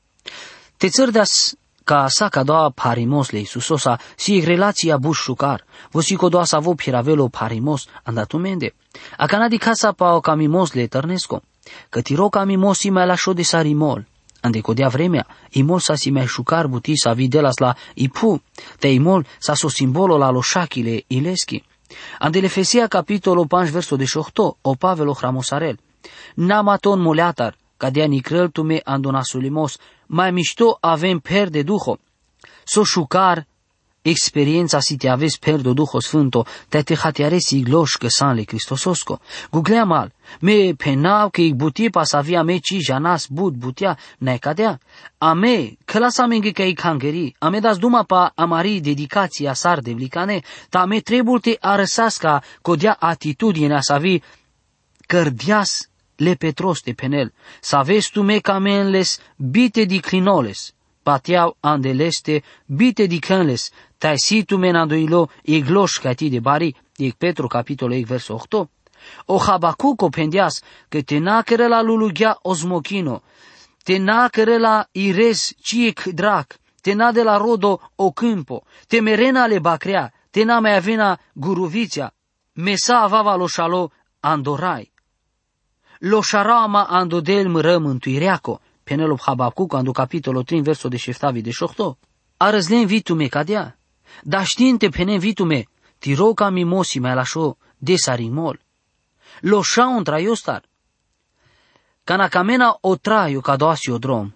Te 0.77 0.88
țărdas 0.88 1.55
ca 1.85 2.07
sa 2.09 2.29
ca 2.29 2.43
doa 2.43 2.71
parimos 2.71 3.31
le 3.31 3.38
Iisusosa, 3.38 3.99
si 4.17 4.41
relația 4.41 4.97
buș 4.97 5.19
șucar, 5.19 5.65
vosi 5.91 6.17
co 6.17 6.29
doa 6.29 6.45
sa 6.45 6.59
vo 6.59 6.75
piravelo 6.75 7.29
parimos 7.29 7.87
andatumende. 8.03 8.75
A 9.17 9.27
canadi 9.27 9.59
casa 9.59 9.93
pa 9.93 10.15
o 10.15 10.21
camimos 10.21 10.73
le 10.73 10.87
tărnesco, 10.87 11.43
că 11.88 12.00
tiro 12.00 12.29
camimosi 12.29 12.91
mai 12.91 13.07
la 13.07 13.15
șo 13.15 13.33
de 13.33 13.43
sarimol, 13.43 14.07
ande 14.41 14.61
codea 14.61 14.88
vremea, 14.88 15.27
imol 15.50 15.79
sa 15.81 15.95
si 15.95 16.11
mai 16.11 16.27
șucar 16.27 16.67
buti 16.67 16.97
sa 16.97 17.12
videlas 17.12 17.57
la 17.59 17.75
ipu, 17.95 18.43
te 18.79 18.88
imol 18.88 19.27
sa 19.38 19.55
so 19.55 19.69
simbolo 19.69 20.17
la 20.17 20.31
loșachile 20.31 21.05
ileschi. 21.07 21.65
Ande 22.18 22.38
Efesia 22.38 22.88
capitolul 22.88 23.47
5 23.47 23.71
verso 23.71 23.97
18, 23.97 24.59
o 24.62 24.75
Pavelo 24.75 25.14
hramosarel. 25.14 25.78
Namaton 26.35 27.00
moleatar, 27.00 27.57
cadea 27.76 28.07
nicrel 28.07 28.49
tume 28.49 28.80
andonasulimos, 28.85 29.78
mai 30.07 30.30
mișto 30.30 30.78
avem 30.80 31.18
per 31.18 31.49
de 31.49 31.62
duho. 31.62 31.99
So 32.64 32.85
șucar 32.85 33.47
experiența 34.09 34.81
si 34.81 34.97
te 34.97 35.09
aveți 35.09 35.38
perdo 35.38 35.73
Duho 35.73 36.00
Sfânto, 36.00 36.47
te 36.69 36.83
te 36.83 36.95
hatiaresi 36.95 37.57
igloș 37.57 37.93
că 37.93 38.09
sanle 38.09 38.43
Cristososco. 38.43 39.21
Guglea 39.50 39.85
mal, 39.85 40.12
me 40.41 40.73
penau 40.77 41.29
că 41.31 41.43
buti 41.55 41.91
pas 41.91 42.12
avia 42.12 42.43
me 42.43 42.57
ci 42.57 42.77
janas 42.87 43.27
bud 43.27 43.55
butia 43.55 43.99
ne 44.19 44.37
cadea. 44.37 44.79
Ame, 45.19 45.77
că 45.85 45.99
lasa 45.99 46.27
menge 46.27 46.50
că 46.50 46.65
hangeri, 46.77 47.35
ame 47.38 47.59
das 47.59 47.79
duma 47.79 48.03
pa 48.03 48.33
amari 48.35 48.81
dedicația 48.81 49.53
sar 49.53 49.79
de 49.81 49.93
vlicane, 49.93 50.41
ta 50.69 50.85
me 50.85 51.00
trebul 51.00 51.41
te 51.41 51.57
arăsasca 51.61 52.43
codea 52.62 52.97
atitudinea 52.99 53.81
să 53.81 53.99
vi 54.00 54.23
cărdias 55.07 55.88
le 56.17 56.35
petroste 56.35 56.93
penel, 56.93 57.33
să 57.61 57.81
vezi 57.85 58.11
tu 58.11 58.23
me 58.23 58.38
camenles 58.38 59.21
bite 59.37 59.85
di 59.85 60.00
clinoles, 60.00 60.73
pateau 61.03 61.57
andeleste 61.61 62.43
bite 62.67 63.07
di 63.07 63.19
canles, 63.99 64.19
tai 64.19 64.19
situ 64.19 64.59
menandoilo 64.59 65.28
iglosh 65.45 66.00
cati 66.00 66.31
de 66.31 66.40
bari, 66.40 66.75
ig 66.99 67.14
Petru 67.17 67.49
capitolo 67.49 67.95
ig 67.95 68.07
verso 68.07 68.35
8. 68.35 68.69
O 69.26 69.38
Habacuco 69.38 70.09
pendias 70.09 70.62
că 70.88 71.02
te 71.02 71.19
nacere 71.19 71.69
la 71.69 71.83
lulughia 71.83 72.38
osmochino, 72.43 73.23
te 73.85 73.99
nacere 73.99 74.59
la 74.59 74.87
ires 74.93 75.55
ciec 75.62 76.02
drac, 76.12 76.59
te 76.83 76.95
na 76.95 77.12
de 77.12 77.23
la 77.23 77.37
rodo 77.37 77.81
o 77.97 78.12
câmpo, 78.12 78.64
te 78.87 79.00
merena 79.00 79.47
le 79.47 79.59
bacrea, 79.61 80.12
te 80.31 80.45
na 80.45 80.61
mai 80.61 80.76
avena 80.76 81.19
guruviția, 81.33 82.12
mesa 82.55 83.02
avava 83.02 83.37
lo 83.37 83.47
șalo 83.47 83.90
andorai. 84.21 84.93
Lo 86.00 86.21
șarama 86.23 86.85
andodel 86.85 87.49
mără 87.49 87.78
mântuireaco, 87.78 88.61
penelop 88.85 89.21
Habacuc, 89.21 89.75
ando 89.75 89.93
capitolo 89.93 90.43
3, 90.43 90.62
verso 90.62 90.88
de 90.88 90.97
șeftavi 90.97 91.40
de 91.40 91.50
șohto. 91.50 91.99
Arăzlen 92.37 92.87
vitu 92.87 93.14
me 93.14 93.26
cadea, 94.18 94.38
da 94.38 94.44
știinte 94.44 94.88
pene 94.88 95.18
vitume, 95.18 95.66
tiroca 95.98 96.50
mimosi 96.50 96.98
mai 96.98 97.14
lașo 97.14 97.56
de 97.78 97.96
sarimol. 97.96 98.60
Lo 99.40 99.62
shaun 99.62 100.04
traiostar. 100.04 100.62
Kana 102.04 102.28
kamena 102.28 102.78
o 102.80 102.96
traio 102.96 103.40
ka 103.40 103.56
doasi 103.56 103.90
o 103.90 103.98
drom. 103.98 104.32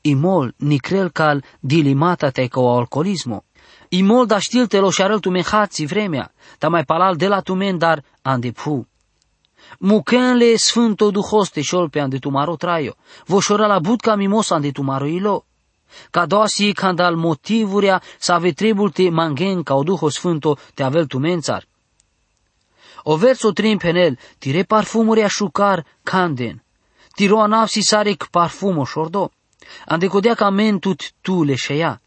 Imol 0.00 0.54
ni 0.58 0.78
krel 0.78 1.10
kal 1.10 1.42
dilimata 1.60 2.30
te 2.30 2.48
ko 2.48 2.76
alcoolismo. 2.76 3.44
Imol 3.88 4.26
da 4.26 4.38
știl 4.38 4.66
te 4.66 4.78
lo 4.78 4.90
șarel 4.90 5.20
tu 5.20 5.30
menhați 5.30 5.84
vremea, 5.84 6.32
ta 6.58 6.68
mai 6.68 6.84
palal 6.84 7.16
de 7.16 7.28
la 7.28 7.40
tu 7.40 7.54
men 7.54 7.78
dar 7.78 8.04
andepu. 8.22 8.86
Mukenle 9.78 10.56
sfânto 10.56 11.10
duhoste 11.10 11.62
șolpe 11.62 12.00
ande 12.00 12.18
tu 12.18 12.30
maro 12.30 12.56
traio, 12.56 12.94
voșora 13.26 13.66
la 13.66 13.78
budca 13.78 14.14
mimos 14.14 14.50
ande 14.50 14.70
tu 14.70 14.82
maro 14.82 15.06
ilo. 15.06 15.44
Ca 16.10 16.26
doasi 16.26 16.72
candal 16.72 17.16
motivuria 17.16 18.02
să 18.18 18.32
ave 18.32 18.52
trebul 18.52 18.90
te 18.90 19.10
mangen 19.10 19.62
ca 19.62 19.74
o 19.74 19.82
duho 19.82 20.08
sfânto 20.08 20.58
te 20.74 20.82
avel 20.82 21.06
tu 21.06 21.18
mențar. 21.18 21.64
O 23.02 23.16
verso 23.16 23.52
trim 23.52 23.78
penel, 23.78 24.18
tire 24.38 24.62
parfumuria 24.62 25.28
șucar 25.28 25.84
canden, 26.02 26.62
tiro 27.14 27.40
anav 27.40 27.66
si 27.66 27.80
sarek 27.80 28.26
parfumo 28.30 28.84
șordo, 28.84 29.30
ande 29.86 30.06
codea 30.06 30.34
ca 30.34 30.50
mentut 30.50 31.12
tu 31.20 31.42
le 31.42 31.54
șeia. 31.54 32.00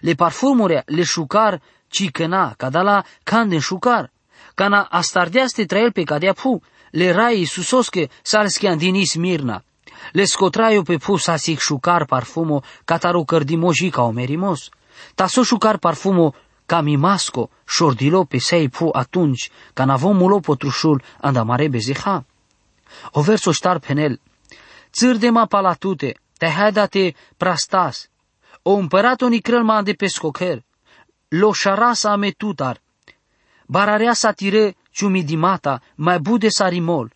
Le 0.00 0.14
parfumuria 0.14 0.82
le 0.86 1.02
șucar 1.02 1.62
cicăna, 1.88 2.54
ca 2.56 2.70
da 2.70 2.82
la 2.82 3.04
canden 3.22 3.60
șucar, 3.60 4.10
ca 4.54 4.68
na 4.68 4.82
astardeaste 4.82 5.64
trael 5.64 5.92
pe 5.92 6.02
cadea 6.02 6.32
pu, 6.32 6.62
le 6.90 7.10
rai 7.10 7.44
susosche 7.44 8.08
salskian 8.22 8.78
dinis 8.78 9.14
mirna, 9.14 9.64
le 10.12 10.24
scotraio 10.24 10.82
pe 10.82 10.96
pu 10.96 11.16
sa 11.16 11.36
sic 11.36 11.58
șucar 11.58 12.04
parfumo, 12.04 12.62
cataro 12.84 13.24
cărdimoji 13.24 13.90
ca 13.90 14.02
omerimos, 14.02 14.70
ta 15.14 15.26
so 15.26 15.42
șucar 15.42 15.78
parfumo 15.78 16.34
ca 16.66 16.80
mimasco, 16.80 17.50
șordilo 17.66 18.24
pe 18.24 18.38
sei 18.38 18.68
pu 18.68 18.88
atunci, 18.92 19.50
ca 19.72 19.84
n-avem 19.84 20.16
mulo 20.16 20.38
potrușul 20.40 21.02
andamare 21.20 21.68
bezeha. 21.68 22.24
O 23.10 23.20
verso 23.20 23.52
ștar 23.52 23.78
penel, 23.78 24.20
țâr 24.92 25.16
de 25.16 25.30
ma 25.30 25.46
palatute, 25.46 26.16
te 26.38 26.48
haidate 26.48 27.14
prastas, 27.36 28.08
o 28.62 28.72
împărat-o 28.72 29.28
nicrel 29.28 29.62
ma 29.62 29.82
de 29.82 29.92
pescocher, 29.92 30.62
lo 31.28 31.52
șarasa 31.52 32.10
ametutar, 32.10 32.80
bararea 33.66 34.12
satire 34.12 34.76
ciumidimata, 34.90 35.82
mai 35.94 36.18
bude 36.18 36.48
sarimol, 36.48 37.12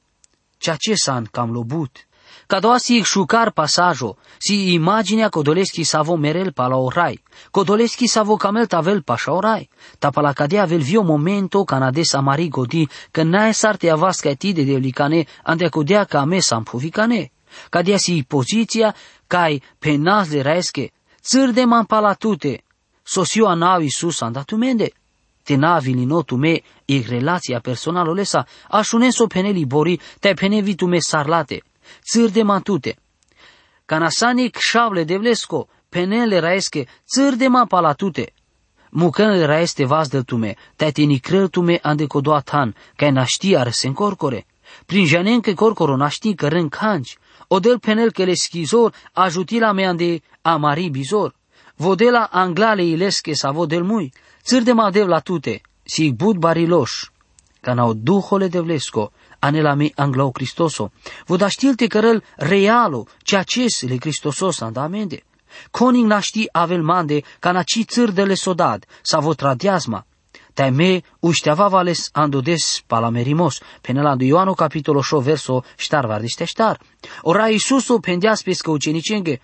ceea 0.58 0.76
ce 0.76 0.94
san 0.94 1.24
cam 1.24 1.52
lobut. 1.52 2.08
Cadoasi 2.50 3.02
șucar 3.02 3.52
pasajo, 3.52 4.16
si 4.38 4.72
imaginea 4.72 5.28
codoleschi 5.28 5.84
savo 5.84 6.16
merel 6.16 6.52
pa 6.52 6.66
la 6.66 6.76
orai, 6.76 7.22
codoleschi 7.50 8.06
savo 8.08 8.36
camel 8.36 8.66
tavel 8.66 9.02
pașa 9.02 9.32
orai, 9.32 9.68
ta 9.98 10.10
pa 10.10 10.20
la 10.20 10.32
cadea 10.32 10.64
vel 10.64 10.80
vio 10.80 11.02
momento 11.02 11.64
canades 11.64 12.12
amari 12.12 12.48
godi, 12.48 12.88
că 13.10 13.22
nae 13.22 13.52
sarte 13.52 13.90
avasca 13.90 14.32
ti 14.32 14.52
de 14.52 14.62
delicane, 14.62 15.26
ande 15.42 15.68
codea 15.68 16.04
ca 16.04 16.24
me 16.24 16.40
sampuvicane. 16.40 17.30
Cadea 17.68 17.96
si 17.96 18.24
poziția, 18.28 18.94
cai 19.26 19.62
penazle 19.78 20.40
raesche, 20.40 20.90
țâr 21.22 21.50
de 21.50 21.64
man 21.64 21.84
palatute, 21.84 22.64
sosiu 23.02 23.46
anau 23.46 23.80
Iisus 23.80 24.20
andatumende. 24.20 24.90
Te 25.42 25.54
navi 25.54 25.92
linotu 25.92 26.36
me, 26.36 26.62
e 26.84 27.02
relația 27.08 27.60
personală 27.60 28.12
lesa, 28.12 28.46
așuneso 28.68 29.26
peneli 29.26 29.66
bori, 29.66 30.00
te 30.18 30.32
penevi 30.32 30.74
tu 30.74 30.86
me 30.86 30.98
sarlate, 30.98 31.62
țâr 32.12 32.30
de 32.30 32.42
matute. 32.42 32.96
Canasanic 33.84 34.56
șable 34.56 35.04
de 35.04 35.16
vlesco, 35.16 35.68
penele 35.88 36.38
raesche, 36.38 36.86
țâr 37.14 37.34
de 37.34 37.48
ma 37.48 37.66
palatute. 37.66 38.32
Mucănele 38.90 39.44
raeste 39.44 39.84
vas 39.84 40.08
de 40.08 40.22
tume, 40.22 40.56
te 40.76 40.90
tini 40.90 41.18
crăl 41.18 41.48
tume 41.48 41.78
ande 41.82 42.06
codoa 42.06 42.40
tan, 42.40 42.74
ca 42.96 43.10
naști 43.10 43.56
ar 43.56 43.70
se 43.70 43.86
încorcore. 43.86 44.46
Prin 44.86 45.06
janen 45.06 45.40
că 45.40 45.54
corcoro 45.54 45.96
naști 45.96 46.34
că 46.34 46.48
rân 46.48 46.68
canci, 46.68 47.18
odel 47.46 47.78
penel 47.78 48.12
că 48.12 48.24
le 48.24 48.34
schizor, 48.34 48.94
ajutila 49.12 49.72
me 49.72 49.86
ande 49.86 50.20
amari 50.42 50.88
bizor. 50.88 51.34
Vodela 51.76 52.28
anglale 52.30 52.84
ilesche 52.84 53.32
sa 53.32 53.50
vodel 53.50 53.82
mui, 53.82 54.12
țâr 54.42 54.62
de 54.62 54.72
madev 54.72 55.06
la 55.06 55.18
tute, 55.18 55.60
si 55.82 56.12
bud 56.12 56.36
bariloș, 56.36 57.10
ca 57.60 57.72
n-au 57.74 57.94
duhole 57.94 58.48
de 58.48 58.60
vlesco, 58.60 59.12
anela 59.38 59.74
mi 59.74 59.92
anglau 59.96 60.30
Cristoso. 60.30 60.92
Voda 61.26 61.48
știlte 61.48 61.86
cărăl 61.86 62.24
realo, 62.36 63.06
ceea 63.22 63.42
ce 63.42 63.66
le 63.80 63.96
Cristosos 63.96 64.60
andamende. 64.60 65.22
Coning 65.70 66.06
naști 66.06 66.48
avel 66.52 66.82
mande, 66.82 67.22
ca 67.38 67.52
naci 67.52 67.84
țâr 67.84 68.10
de 68.10 68.24
le 68.24 68.34
sodad, 68.34 68.84
sa 69.02 69.18
votradiasma. 69.18 70.04
Tai 70.54 70.70
me 70.70 71.02
ușteava 71.20 71.68
vales 71.68 72.08
andodes 72.12 72.82
palamerimos, 72.86 73.60
penela 73.80 74.16
de 74.16 74.24
Ioanu 74.24 74.54
capitolo 74.54 75.00
8 75.12 75.22
verso 75.22 75.64
ștar 75.76 76.06
vardiste 76.06 76.44
ștar. 76.44 76.80
Ora 77.22 77.48
Iisuso 77.48 77.98
pendeas 77.98 78.42
pe 78.42 78.52
scăucenicenge, 78.52 79.40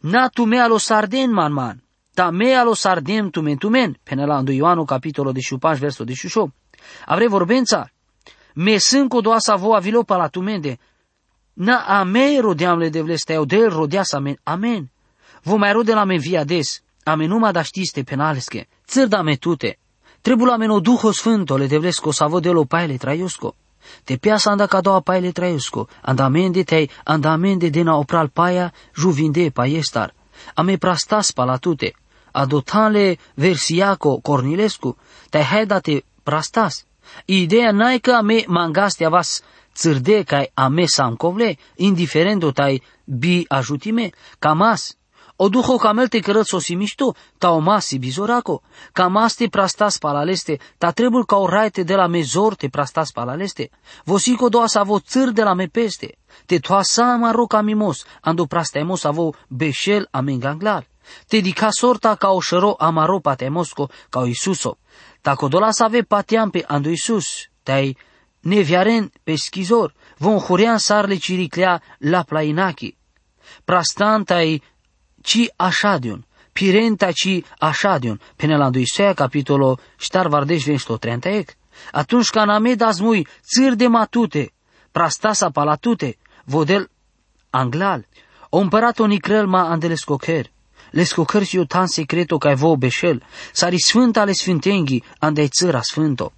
na 0.00 0.28
tu 0.28 0.44
me 0.44 0.58
alo 0.58 0.78
sarden 0.78 1.30
man 1.30 1.52
man, 1.52 1.82
ta 2.14 2.30
me 2.30 2.54
alo 2.54 2.74
sardem 2.74 3.30
tu 3.30 3.40
men 3.40 3.56
tu 3.56 3.68
men, 3.68 3.96
penela 4.02 4.42
de 4.42 4.52
Ioanu 4.52 4.84
capitolo 4.84 5.32
de 5.32 5.40
15 5.40 5.80
verso 5.80 6.04
de 6.04 6.12
18. 6.12 6.52
Avre 7.06 7.28
vorbența, 7.28 7.90
me 8.54 8.78
sunt 8.78 9.08
cu 9.08 9.20
doa 9.20 9.38
sa 9.38 9.56
voa 9.56 9.78
vilo 9.80 10.02
palatumende. 10.02 10.78
Na 11.52 11.84
ame 12.00 12.40
rodeamle 12.40 12.88
de 12.88 13.00
vlesteau 13.00 13.44
del 13.44 13.70
rodea 13.70 14.02
sa 14.02 14.18
men. 14.18 14.38
Amen. 14.42 14.90
Vo 15.42 15.56
mai 15.56 15.72
rode 15.72 15.94
la 15.94 16.04
men 16.04 16.18
via 16.18 16.44
des. 16.44 16.82
Amen 17.04 17.28
numa 17.28 17.52
da 17.52 17.62
știste 17.62 18.02
penalesche. 18.02 18.68
Țăr 18.86 19.06
da 19.06 19.22
metute. 19.22 19.78
Trebuie 20.20 20.50
la 20.50 20.56
men 20.56 20.70
o 20.70 20.80
duho 20.80 21.10
sfânto 21.12 21.56
le 21.56 21.66
de 21.66 21.78
vlesco 21.78 22.10
sa 22.12 22.26
vo 22.26 22.40
delo 22.40 22.64
paile 22.64 22.96
traiusco. 22.96 23.54
Te 24.04 24.16
piasa 24.16 24.50
anda 24.50 24.66
ca 24.66 24.80
doua 24.80 25.00
paile 25.00 25.32
traiusco. 25.32 25.88
Andamende 26.00 26.62
tei 26.62 26.90
andamende 27.04 27.70
dena 27.70 27.96
opral 27.96 28.28
paia 28.28 28.72
juvinde 28.92 29.50
paiestar. 29.50 30.12
Ame 30.54 30.78
prastas 30.78 31.32
palatute. 31.32 31.94
Adotanle 32.32 33.18
versiaco 33.34 34.20
cornilescu. 34.20 34.96
Te 35.30 35.42
haidate 35.42 36.02
prastas. 36.28 36.74
Ideea 37.24 37.70
n-ai 37.72 37.98
că 37.98 38.12
ame 38.12 38.44
mangaste 38.46 39.06
vas 39.08 39.42
țârde 39.74 40.22
ca 40.22 40.40
ame 40.54 40.86
sankovle, 40.86 41.58
indiferent 41.76 42.54
tai 42.54 42.82
bi 43.04 43.44
ajutime, 43.48 44.10
camas. 44.38 44.96
O 45.38 45.48
duho 45.48 45.76
camel 45.76 46.08
te 46.08 46.20
cărăt 46.20 46.46
sosimișto, 46.46 47.14
ta 47.38 47.50
o 47.50 47.58
masi 47.58 47.98
bizoraco, 47.98 48.62
camas 48.92 49.34
te 49.34 49.46
prastas 49.48 49.98
palaleste, 49.98 50.58
ta 50.78 50.90
trebul 50.90 51.24
ca 51.24 51.36
o 51.36 51.46
raite 51.46 51.82
de 51.82 51.94
la 51.94 52.06
mezor 52.06 52.54
te 52.54 52.68
prastas 52.68 53.12
palaleste, 53.12 53.70
vosico 54.04 54.48
doa 54.48 54.66
sa 54.66 54.82
vo 54.82 54.98
țâr 54.98 55.28
de 55.30 55.42
la 55.42 55.54
me 55.54 55.66
peste, 55.66 56.08
te 56.46 56.58
toa 56.58 56.82
sa 56.82 57.16
maro 57.16 57.46
mimos, 57.62 58.06
ando 58.20 58.46
prastaemos 58.46 59.04
avo 59.04 59.34
beșel 59.48 60.08
amenganglar, 60.10 60.86
te 61.28 61.40
dica 61.40 61.68
sorta 61.70 62.14
ca 62.16 62.30
o 62.30 62.40
șero 62.40 62.74
amaro 62.78 63.20
patemosco 63.20 63.90
ca 64.08 64.20
o 64.20 64.26
Isuso, 64.26 64.78
Tako 65.26 65.48
dola 65.48 65.70
să 65.70 65.84
ave 65.84 66.02
patiam 66.02 66.50
pe 66.50 66.64
andu 66.66 66.88
Isus, 66.88 67.26
tai 67.62 67.96
neviaren 68.40 69.12
pe 69.22 69.34
schizor, 69.34 69.94
von 70.16 70.38
hurean 70.38 70.78
sarle 70.78 71.16
ciriclea 71.16 71.82
la 71.98 72.22
plainaki. 72.22 72.96
Prastan 73.64 74.24
tai 74.24 74.62
ci 75.22 75.38
așadion, 75.56 76.26
pirenta 76.52 77.12
ci 77.12 77.42
așadion, 77.58 78.20
până 78.36 78.56
la 78.56 78.64
andu 78.64 78.78
Isaia 78.78 79.14
capitolo 79.14 79.78
ștar 79.96 80.28
vardeș 80.28 80.64
vensto 80.64 80.98
ec. 81.22 81.50
Atunci 81.92 82.30
ca 82.30 82.44
name 82.44 82.74
das 82.74 82.98
mui 82.98 83.26
țâr 83.42 83.74
de 83.74 83.86
matute, 83.86 84.52
prastasa 84.92 85.50
palatute, 85.50 86.16
vodel 86.44 86.90
anglal, 87.50 88.06
o 88.50 88.58
împărat-o 88.58 89.06
nicrel 89.06 89.46
ma 89.46 89.78
andelescocher, 90.96 91.40
l'escocărsi 91.42 91.58
o 91.58 91.64
tan 91.64 91.86
secreto 91.86 92.38
ca 92.38 92.54
vo 92.54 92.76
beșel, 92.76 93.22
sari 93.52 93.80
sfânta 93.80 94.24
le 94.24 94.32
sfintenghi 94.32 95.02
andai 95.18 95.48
țăra 95.48 95.80
sfânto. 95.82 96.32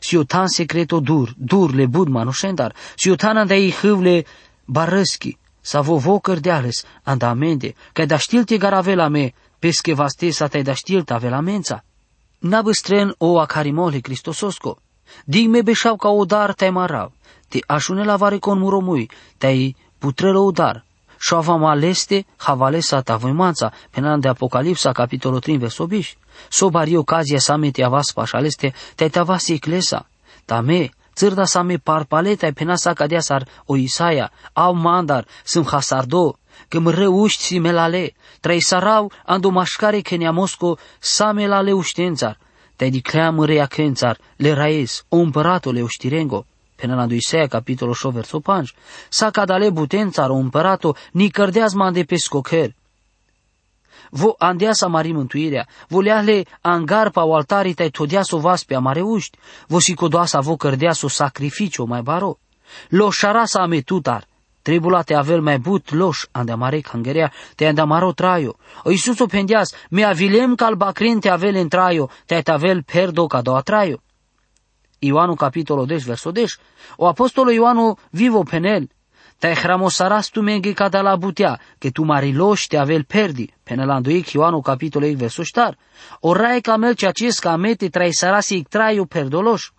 Si 0.00 0.16
o 0.16 0.24
tan 0.24 0.46
secreto 0.46 1.00
dur, 1.00 1.34
dur 1.36 1.74
le 1.74 1.86
bud 1.86 2.08
manușendar, 2.08 2.74
si 2.96 3.10
o 3.10 3.14
tan 3.14 3.36
andai 3.36 3.74
hâvle 3.80 4.24
barăschi, 4.64 5.36
sa 5.60 5.80
vo 5.80 5.96
vo 5.96 6.18
cărdeales 6.18 6.84
andamende, 7.02 7.74
ca 7.92 8.04
da 8.04 8.16
știlte 8.16 8.56
garavela 8.56 9.08
me, 9.08 9.32
pesche 9.58 9.94
vaste 9.94 10.30
sa 10.30 10.46
tai 10.46 10.62
da 10.62 10.74
știlta 10.74 11.16
velamența. 11.16 11.84
N-a 12.38 12.62
băstren 12.62 13.14
o 13.18 13.38
acarimole 13.38 13.98
cristososco, 13.98 14.78
digme 15.24 15.62
beșau 15.62 15.96
ca 15.96 16.08
o 16.08 16.24
dar 16.24 16.52
te 16.52 16.70
marav, 16.70 17.12
te 17.48 17.58
așune 17.66 18.04
la 18.04 18.16
vare 18.16 18.38
con 18.38 18.58
muromui, 18.58 19.10
te-ai 19.38 19.76
putrelo 19.98 20.44
o 20.44 20.50
dar, 20.50 20.84
și 21.18 21.34
avam 21.34 21.64
aleste 21.64 22.26
havalesa 22.36 23.00
tavoimanța, 23.00 23.72
penan 23.90 24.20
de 24.20 24.28
Apocalipsa, 24.28 24.92
capitolul 24.92 25.40
3, 25.40 25.56
verso 25.56 25.86
biș. 25.86 26.14
Sobari 26.48 26.96
ocazia 26.96 27.38
sa 27.38 27.56
mete 27.56 27.82
avas 27.84 28.12
pașaleste, 28.12 28.72
te 28.94 29.08
tavas 29.08 29.48
eclesa. 29.48 30.08
Tame, 30.44 30.88
țârda 31.14 31.44
sa 31.44 31.62
me 31.62 31.76
parpaleta 31.76 32.46
e 32.46 32.52
pena 32.52 32.76
sa 32.76 32.92
cadea 32.92 33.20
sar 33.20 33.48
o 33.64 33.76
Isaia, 33.76 34.30
au 34.52 34.74
mandar, 34.74 35.26
sunt 35.44 35.68
hasardo, 35.68 36.38
că 36.68 36.78
mă 36.78 36.90
reuști 36.90 37.42
si 37.42 37.58
melale, 37.58 38.14
trai 38.40 38.60
sarau 38.60 39.12
ando 39.24 39.48
mașcare 39.48 40.00
că 40.00 40.16
neamosco 40.16 40.78
sa 40.98 41.32
melale 41.32 41.72
uștențar, 41.72 42.38
te 42.76 42.88
diclea 42.88 43.30
măreia 43.30 43.66
kențar, 43.66 44.18
le 44.36 44.52
raes, 44.52 45.04
o 45.08 45.16
împăratole 45.16 45.82
o 45.82 45.86
știrengo, 45.86 46.46
până 46.80 46.94
la 46.94 47.06
Duisea, 47.06 47.46
capitolul 47.46 47.96
8, 48.02 48.14
verso 48.14 48.40
5, 48.44 48.74
sa 49.08 49.30
cadale 49.30 49.70
butențar, 49.70 50.30
o 50.30 50.34
împărato, 50.34 50.96
ni 51.12 51.28
cărdeazma 51.30 51.90
de 51.90 52.02
pescocher. 52.04 52.74
Vo 54.10 54.34
andea 54.38 54.72
sa 54.72 54.86
mari 54.86 55.12
mântuirea, 55.12 55.66
vo 55.88 56.00
leale 56.00 56.44
angarpa 56.60 57.24
o 57.24 57.34
altarii 57.34 57.74
tai 57.74 57.90
todea 57.90 58.22
so 58.22 58.38
vaspe 58.38 58.74
a 58.74 58.78
mareuști, 58.78 59.38
vo 59.66 59.78
si 59.80 59.94
codoasa 59.94 60.40
vo 60.40 60.56
cărdea 60.56 60.92
so 60.92 61.08
sacrificiu 61.08 61.84
mai 61.84 62.02
baro. 62.02 62.38
Lo 62.88 63.10
șarasa 63.10 63.60
ametutar, 63.62 64.26
Trebula 64.62 65.02
te 65.02 65.14
avel 65.14 65.40
mai 65.40 65.58
but 65.58 65.90
loș, 65.90 66.26
ande 66.32 66.52
amare 66.52 66.80
cangerea, 66.80 67.32
te 67.54 67.66
andamaro 67.66 68.12
traio. 68.12 68.56
O 68.84 68.90
Iisus 68.90 69.18
o 69.18 69.26
pendias, 69.26 69.74
me 69.90 70.04
avilem 70.04 70.54
cal 70.54 70.74
bacrin 70.74 71.20
te 71.20 71.28
avel 71.28 71.54
în 71.54 71.68
traio, 71.68 72.10
te 72.26 72.42
avel 72.44 72.82
perdo 72.82 73.26
ca 73.26 73.40
doua 73.40 73.60
traio. 73.60 74.02
Ioanu 74.98 75.34
capitolul 75.34 75.86
10, 75.86 76.04
verso 76.04 76.30
10. 76.30 76.56
O 76.96 77.06
apostolo 77.06 77.50
Ioanu 77.50 77.98
vivo 78.10 78.42
penel, 78.42 78.88
te 79.38 79.54
hramosaras 79.54 80.28
tu 80.28 80.40
menge 80.40 80.72
ca 80.72 80.88
da 80.88 81.00
la 81.00 81.16
butea, 81.16 81.60
că 81.78 81.90
tu 81.90 82.02
mariloș 82.02 82.62
te 82.62 82.76
avel 82.76 83.04
perdi, 83.04 83.54
până 83.62 83.84
la 83.84 83.96
îndoic 83.96 84.30
Ioanu 84.30 84.60
capitolul 84.60 85.08
8, 85.08 85.18
verso 85.18 85.42
ștar. 85.42 85.78
O 86.20 86.32
rae 86.32 86.60
ca 86.60 86.76
mel 86.76 86.94
ce 86.94 87.06
acest 87.06 87.40
ca 87.40 87.56
mete 87.56 87.88
traisarasi 87.88 88.62
traio 88.62 89.04
perdoloș. 89.04 89.70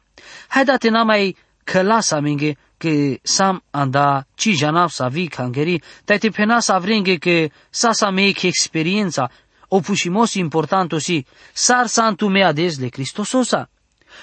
Haidate 0.48 0.90
n 0.90 1.06
mai 1.06 1.36
călasa 1.64 2.20
menge, 2.20 2.58
que 2.80 3.20
sam 3.24 3.62
anda 3.72 4.26
ci 4.36 4.56
janap 4.56 4.90
sa 4.90 5.08
vi 5.08 5.28
kangeri, 5.28 5.82
tai 6.06 6.18
te 6.18 6.30
pena 6.30 6.60
sa 6.60 6.80
vrenge 6.80 7.18
que 7.18 7.52
sa 7.70 7.92
sa 7.92 8.10
me 8.10 8.32
que 8.32 8.48
experiența, 8.48 9.30
o 9.68 9.82
pușimos 9.82 10.34
importanto 10.36 10.98
si, 11.00 11.26
sar 11.54 11.88
santu 11.88 12.30
me 12.30 12.44
ades 12.44 12.80
le 12.80 12.88
Cristososa. 12.88 13.70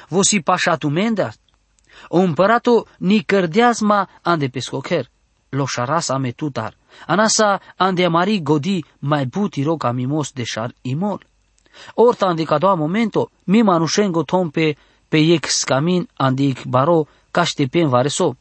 Vosi 0.09 0.41
pașatu 0.41 0.89
menda. 0.89 1.33
O 2.09 2.19
împărato 2.19 2.87
ni 2.99 3.23
cărdeazma 3.23 4.09
ande 4.23 4.49
pescocher, 4.49 5.07
lo 5.49 5.67
șaras 5.67 6.09
ame 6.09 6.31
tutar, 6.31 6.77
anasa 7.07 7.61
ande 7.77 8.05
amari 8.05 8.43
godi 8.43 8.85
mai 8.99 9.27
buti 9.27 9.63
roca 9.63 9.93
mimos 9.93 10.33
de 10.33 10.45
șar 10.45 10.75
imol. 10.83 11.27
Orta 11.95 12.27
ande 12.27 12.45
ca 12.45 12.59
doa 12.59 12.75
momento, 12.75 13.31
mi 13.45 13.63
manușengo 13.63 14.23
tompe 14.23 14.77
pe 15.09 15.17
ex 15.17 15.65
camin 15.65 16.09
ande 16.17 16.53
baro 16.65 17.07
caște 17.31 17.67
pen 17.67 17.89
vareso 17.89 18.37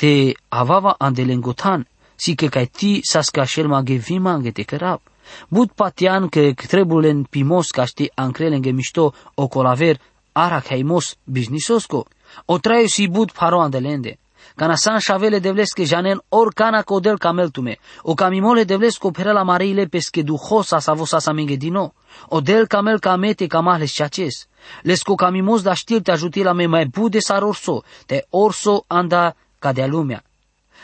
te 0.00 0.34
avava 0.48 0.94
andelengotan, 0.98 1.86
si 2.16 2.34
que 2.34 2.48
kai 2.48 2.66
ti 2.66 3.00
saska 3.02 3.44
shelma 3.44 3.82
ge 3.82 3.96
vima 3.96 4.38
ge 4.40 4.50
te 4.50 4.64
kerab. 4.64 5.00
Bud 5.48 5.70
patian 5.76 6.28
ke 6.28 6.54
trebulen 6.54 7.24
pimos 7.24 7.70
kaști 7.70 8.10
ancrelenge 8.14 8.70
mișto 8.70 9.14
o 9.34 9.48
colaver 9.48 10.00
ara 10.34 10.60
caimos 10.60 11.16
businessosko. 11.26 12.06
O 12.46 12.58
traio 12.58 12.88
si 12.88 13.06
bud 13.08 13.32
paro 13.32 13.60
andelende. 13.60 14.18
Cana 14.56 14.76
san 14.76 15.00
șavele 15.00 15.40
devles 15.40 15.72
que 15.74 15.86
janen 15.86 16.20
or 16.30 16.52
cana 16.54 16.82
codel 16.82 17.18
cameltume. 17.18 17.78
O 18.02 18.14
camimole 18.14 18.64
devles 18.64 18.98
co 18.98 19.12
perela 19.12 19.44
mareile 19.44 19.86
pesque 19.88 20.22
duhosa 20.22 20.80
sa 20.80 20.94
vosa 20.94 21.20
sa 21.20 21.32
menge 21.32 21.56
dino. 21.56 21.92
O 22.28 22.40
del 22.40 22.66
camel 22.66 23.00
camete 23.00 23.48
camales 23.48 23.92
chaces. 23.92 24.48
Les 24.82 25.02
co 25.02 25.16
camimos 25.16 25.62
da 25.62 25.74
știr 25.74 26.02
te 26.02 26.12
ajutila 26.12 26.54
me 26.54 26.66
mai 26.66 26.86
bude 26.86 27.20
sar 27.20 27.44
orso. 27.44 27.84
Te 28.06 28.26
orso 28.30 28.84
anda 28.88 29.34
ca 29.58 29.72
de 29.72 29.86
lumea. 29.86 30.22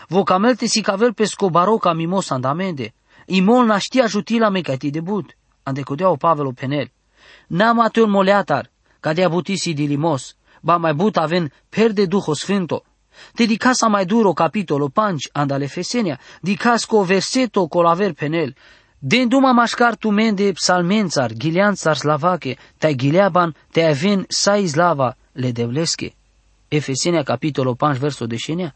Vocamelte 0.08 0.68
si 0.68 0.82
cavel 0.82 1.14
pe 1.14 1.26
scobaroca 1.26 1.92
mimos 1.94 2.30
andamende. 2.30 2.92
Imol 3.26 3.66
naștia 3.66 4.06
jutila 4.06 4.50
me 4.50 4.60
ca 4.62 4.76
ti 4.76 4.90
debut. 4.90 5.36
Andecodea 5.62 6.16
Pavel 6.16 6.54
penel. 6.54 6.90
N-am 7.48 7.80
atul 7.80 8.06
moleatar, 8.06 8.70
ca 9.06 9.12
de 9.12 9.24
abutisi 9.24 9.72
dilimos, 9.72 10.34
ba 10.60 10.78
mai 10.78 10.92
but 10.92 11.16
aven 11.16 11.52
perde 11.68 12.06
Duho 12.06 12.34
Sfânto. 12.34 12.82
Dedicasa 13.34 13.86
mai 13.88 14.04
duro 14.04 14.32
capitolo 14.32 14.88
5 14.88 15.30
andale 15.32 15.68
Fesenia, 15.68 16.18
dicas 16.40 16.84
co 16.84 17.04
verseto 17.04 17.68
colaver 17.68 18.14
penel, 18.14 18.56
Den 18.98 19.28
duma 19.28 19.52
mașcar 19.52 19.94
tu 19.96 20.10
mende 20.10 20.52
psalmențar, 20.52 21.32
gilianțar 21.32 21.96
slavache, 21.96 22.56
tai 22.78 22.94
gileaban, 22.94 23.54
te 23.70 23.84
aven 23.84 24.24
sai 24.28 24.66
slava 24.66 25.16
le 25.32 25.52
devlesche. 25.52 26.14
Efesenia 26.68 27.22
capitolo 27.22 27.74
5 27.74 27.98
verso 27.98 28.26
decenea. 28.26 28.74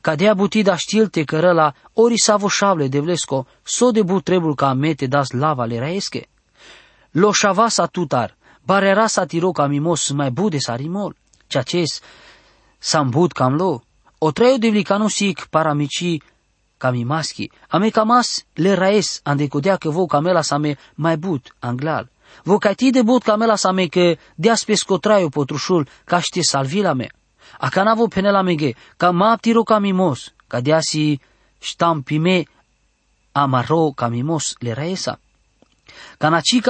Cadea 0.00 0.34
butida 0.34 0.76
știlte 0.76 1.24
cărăla 1.24 1.74
ori 1.92 2.18
savo 2.18 2.48
șavle 2.48 2.88
de 2.88 3.00
vlesco, 3.00 3.46
so 3.62 3.90
de 3.90 4.02
but 4.02 4.24
trebul 4.24 4.54
ca 4.54 4.72
mete 4.72 5.06
das 5.06 5.30
lava 5.30 5.64
le 5.64 5.78
raesche. 5.78 6.28
Lo 7.10 7.32
șavasa 7.32 7.86
tutar, 7.86 8.37
barera 8.68 9.08
sa 9.08 9.24
tiro 9.24 9.52
ca 9.52 9.66
mimos 9.66 10.10
mai 10.12 10.30
bude 10.30 10.60
sa 10.60 10.76
rimol, 10.76 11.16
ceea 11.48 11.62
ce 11.62 11.82
s-am 12.78 13.10
but 13.10 13.32
cam 13.32 13.54
lo. 13.56 13.82
O 14.18 14.32
trăio 14.32 14.58
de 14.58 14.68
vlicanu 14.70 15.08
sic 15.08 15.46
paramici 15.46 16.22
camimaschi, 16.76 17.50
ame 17.68 17.88
camas 17.90 18.44
le 18.54 18.74
raes 18.74 19.20
andecodea 19.22 19.76
că 19.76 19.88
vo 19.90 20.06
camela 20.06 20.42
sa 20.42 20.58
me 20.58 20.76
mai 20.94 21.16
but 21.16 21.54
anglal. 21.58 22.10
Vo 22.44 22.58
ti 22.76 22.90
de 22.90 23.02
but 23.02 23.22
camela 23.22 23.56
sa 23.56 23.72
me 23.72 23.86
că 23.86 24.16
deas 24.34 24.64
pescotraio 24.64 25.28
potrușul 25.28 25.88
ca 26.04 26.20
știe 26.20 26.42
salvila 26.42 26.92
me 26.92 27.08
akanavo 27.58 28.08
penela 28.08 28.42
mege, 28.42 28.74
ka 28.96 29.10
maptiro 29.12 29.64
kamimos, 29.64 30.32
ka 30.46 30.60
diasi 30.60 31.20
shtampime 31.60 32.46
amaro 33.32 33.92
kamimos 33.92 34.56
le 34.60 34.72
raesa. 34.72 35.18
Kana 36.18 36.40
chi 36.40 36.60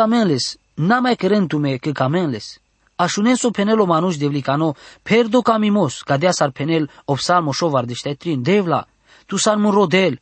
kamenles, 0.79 0.87
namai 0.87 1.17
kerentume 1.17 1.79
ke 1.79 1.93
kamenles. 1.93 2.61
Așuneso 2.97 3.51
penelo 3.51 3.87
manuș 3.87 4.17
devlicano, 4.17 4.75
perdo 5.03 5.43
camimos, 5.43 6.03
cadea 6.03 6.33
sar 6.33 6.51
penel 6.51 6.89
opsal 7.05 7.43
moșovar 7.43 7.85
de 7.85 7.95
ștetrin, 7.95 8.43
devla, 8.43 8.87
tu 9.27 9.37
sar 9.37 9.57
murodel, 9.57 10.21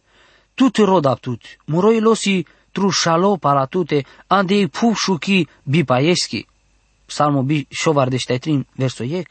tu 0.55 0.69
te 0.69 0.83
rodaptut, 0.83 1.43
muroi 1.67 2.01
losi 2.01 2.45
trușalo 2.73 3.37
palatute, 3.37 4.05
andei 4.27 4.69
pup 4.69 4.95
șuchi 4.97 5.47
bipaieski. 5.65 6.47
Psalmo 7.07 7.43
bi 7.43 7.67
șovar 7.71 8.09
de 8.09 8.17
ștetrin, 8.17 8.67
verso 8.75 9.05
iec. 9.05 9.29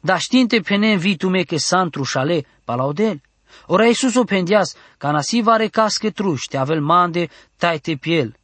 Da 0.00 0.18
știinte 0.18 0.60
penen 0.60 0.98
vitume 0.98 1.42
che 1.42 1.58
santru 1.58 2.02
șale 2.02 2.46
palaudel. 2.64 3.20
Ora 3.66 3.86
Iisus 3.86 4.14
o 4.14 4.24
pendias, 4.24 4.74
ca 4.98 5.10
nasiva 5.10 5.56
recasche 5.56 6.10
truște, 6.10 6.56
avel 6.56 6.80
mande, 6.80 7.28
taite 7.56 7.96
piel. 7.96 8.34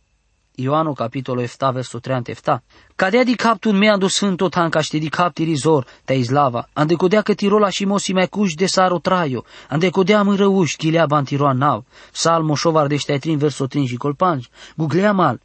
Ioanu 0.61 0.93
capitolul 0.93 1.47
7, 1.47 1.71
versul 1.73 2.01
3 2.01 2.17
antefta. 2.17 2.63
Cadea 2.97 3.25
di 3.25 3.35
captul 3.35 3.73
mea 3.73 3.97
do 3.97 4.09
sfânto 4.09 4.49
tanca 4.49 4.81
ște 4.81 4.99
di 4.99 5.09
capti 5.09 5.45
rizor, 5.45 5.87
te 6.05 6.15
izlava. 6.15 6.69
Ande 6.73 6.95
codea 6.95 7.23
că 7.23 7.35
tirola 7.35 7.69
și 7.69 7.85
mosi 7.85 8.13
mai 8.13 8.29
cuși 8.29 8.55
de 8.55 8.67
saro 8.67 8.99
traio. 8.99 9.45
Ande 9.69 9.89
codea 9.91 10.23
mă 10.23 10.35
răuși, 10.35 10.77
ghilea 10.77 11.07
bantiroa 11.07 11.53
nav. 11.53 11.85
Salmo 12.13 12.55
șovar 12.55 12.87
de 12.87 12.97
șteatrin 12.97 13.39
versul 13.39 13.67
3 13.67 13.87
și 13.87 13.97
colpanj. 13.97 14.47
Guglea 14.77 15.13
mal 15.13 15.41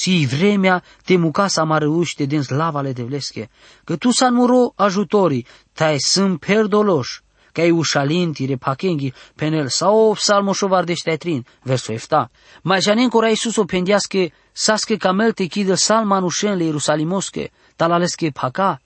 si 0.00 0.26
vremea 0.26 0.82
te 1.04 1.16
mucasa 1.16 1.64
marăuște 1.64 2.24
din 2.24 2.42
slavale 2.42 2.92
de 2.92 3.02
vlesche, 3.02 3.50
că 3.84 3.96
tu 3.96 4.10
san 4.10 4.34
muro 4.34 4.72
ajutorii, 4.76 5.46
tai 5.72 5.98
sunt 5.98 6.40
perdoloș, 6.40 7.20
că 7.52 7.60
ai 7.60 7.70
ușalinti 7.70 8.46
repachenghi 8.46 9.12
penel 9.34 9.68
sau 9.68 10.12
psalmoșovar 10.12 10.84
de 10.84 10.94
șteatrin, 10.94 11.46
versul 11.62 11.94
efta. 11.94 12.30
Mai 12.62 12.80
janen 12.80 13.08
cora 13.08 13.28
Iisus 13.28 13.56
o 13.56 13.64
pendiasche, 13.64 14.32
sasche 14.52 14.96
camel 14.96 15.32
te 15.32 15.44
chidă 15.44 15.74
salman 15.74 16.22
ușenle 16.22 16.64
Ierusalimosche, 16.64 17.50
talalesche 17.76 18.30
paca, 18.30 18.80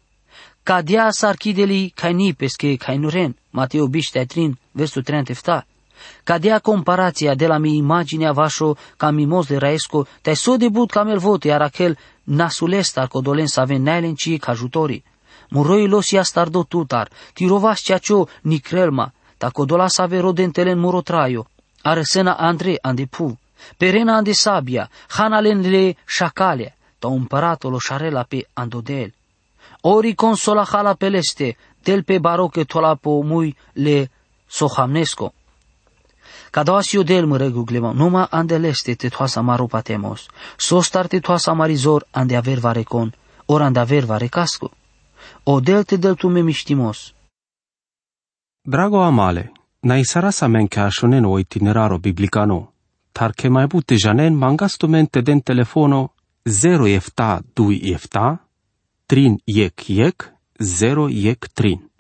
ca 0.63 0.83
dea 0.83 1.11
s-ar 1.11 1.35
chideli 1.35 1.93
cai 1.95 2.13
nipesche 2.13 2.77
cai 2.77 2.97
nuren, 2.97 3.37
Mateo 3.51 3.87
bișteatrin, 3.87 4.59
versul 4.71 5.03
37. 5.03 5.67
Cadea 6.25 6.59
comparația 6.59 7.35
de 7.35 7.47
la 7.47 7.59
mi 7.59 7.77
imaginea 7.77 8.33
vașo 8.33 8.77
ca 8.97 9.11
mimos 9.11 9.47
de 9.47 9.57
raesco, 9.57 10.07
te 10.23 10.35
so 10.35 10.57
debut 10.57 10.91
cam 10.91 11.09
el 11.09 11.19
vote, 11.19 11.49
iar 11.49 11.63
aquel 11.63 11.99
nasulestar 12.23 13.09
codolen 13.09 13.47
să 13.47 13.61
avem 13.61 13.83
nealenci 13.83 14.39
ca 14.39 14.51
ajutorii. 14.51 15.05
Muroi 15.53 15.87
los 15.87 16.11
ia 16.13 16.25
stardo 16.25 16.65
tutar, 16.65 17.11
tirovas 17.35 17.83
ceacio 17.83 18.29
nicrelma, 18.43 19.13
ta 19.39 19.51
codola 19.51 19.89
să 19.89 20.03
ave 20.03 20.19
rodentele 20.19 20.71
în 20.71 20.79
murotraio, 20.79 21.47
aresena 21.83 22.33
Andre 22.33 22.79
andepu, 22.81 23.39
perena 23.77 24.17
ande 24.17 24.33
sabia, 24.33 24.91
hanalen 25.09 25.61
le 25.61 25.97
șacale, 26.07 26.77
ta 26.99 27.09
împăratul 27.09 27.75
o 27.75 27.79
șarela 27.79 28.23
pe 28.23 28.49
andodel. 28.53 29.15
Ori 29.81 30.15
consola 30.15 30.65
hala 30.65 30.95
peleste, 30.95 31.57
del 31.83 32.03
pe 32.03 32.19
baroche 32.19 32.65
tola 32.65 32.95
po 32.95 33.21
mui 33.21 33.57
le 33.73 34.11
sohamnesco. 34.47 35.33
Cadasio 36.51 37.03
del 37.03 37.27
mă 37.27 37.37
reguglema, 37.37 37.93
numa 37.93 38.27
andeleste 38.31 38.95
te 38.95 39.09
toasa 39.09 39.41
maru 39.41 39.67
patemos, 39.67 40.27
sostar 40.57 41.07
te 41.07 41.19
toasa 41.19 41.53
marizor 41.53 42.07
ande 42.11 42.37
aver 42.37 42.59
varecon, 42.59 43.15
or 43.47 43.61
ande 43.63 43.79
aver 43.79 44.05
varecasco. 44.05 44.71
O 45.45 45.61
del 45.61 45.85
te 45.85 45.97
del 45.97 46.15
tu 46.15 46.29
me 46.29 46.43
miștimos. 46.43 47.15
Drago 48.65 49.03
amale, 49.03 49.53
na 49.81 49.99
isara 49.99 50.31
sa 50.31 50.49
men 50.49 50.69
ca 50.69 50.89
o 51.25 51.39
itineraro 51.39 51.99
biblicano, 51.99 52.73
tar 53.13 53.33
che 53.33 53.49
mai 53.49 53.67
bute 53.67 53.97
janen 53.97 54.35
mangasto 54.35 54.87
mente 54.87 55.21
den 55.23 55.43
telefono 55.43 56.13
0 56.45 56.87
efta 56.87 57.43
2 57.55 57.93
efta, 57.93 58.39
trin 59.07 59.37
yek 59.45 59.89
yek, 59.89 60.33
0 60.61 61.09
yek 61.09 61.49
trin. 61.53 61.92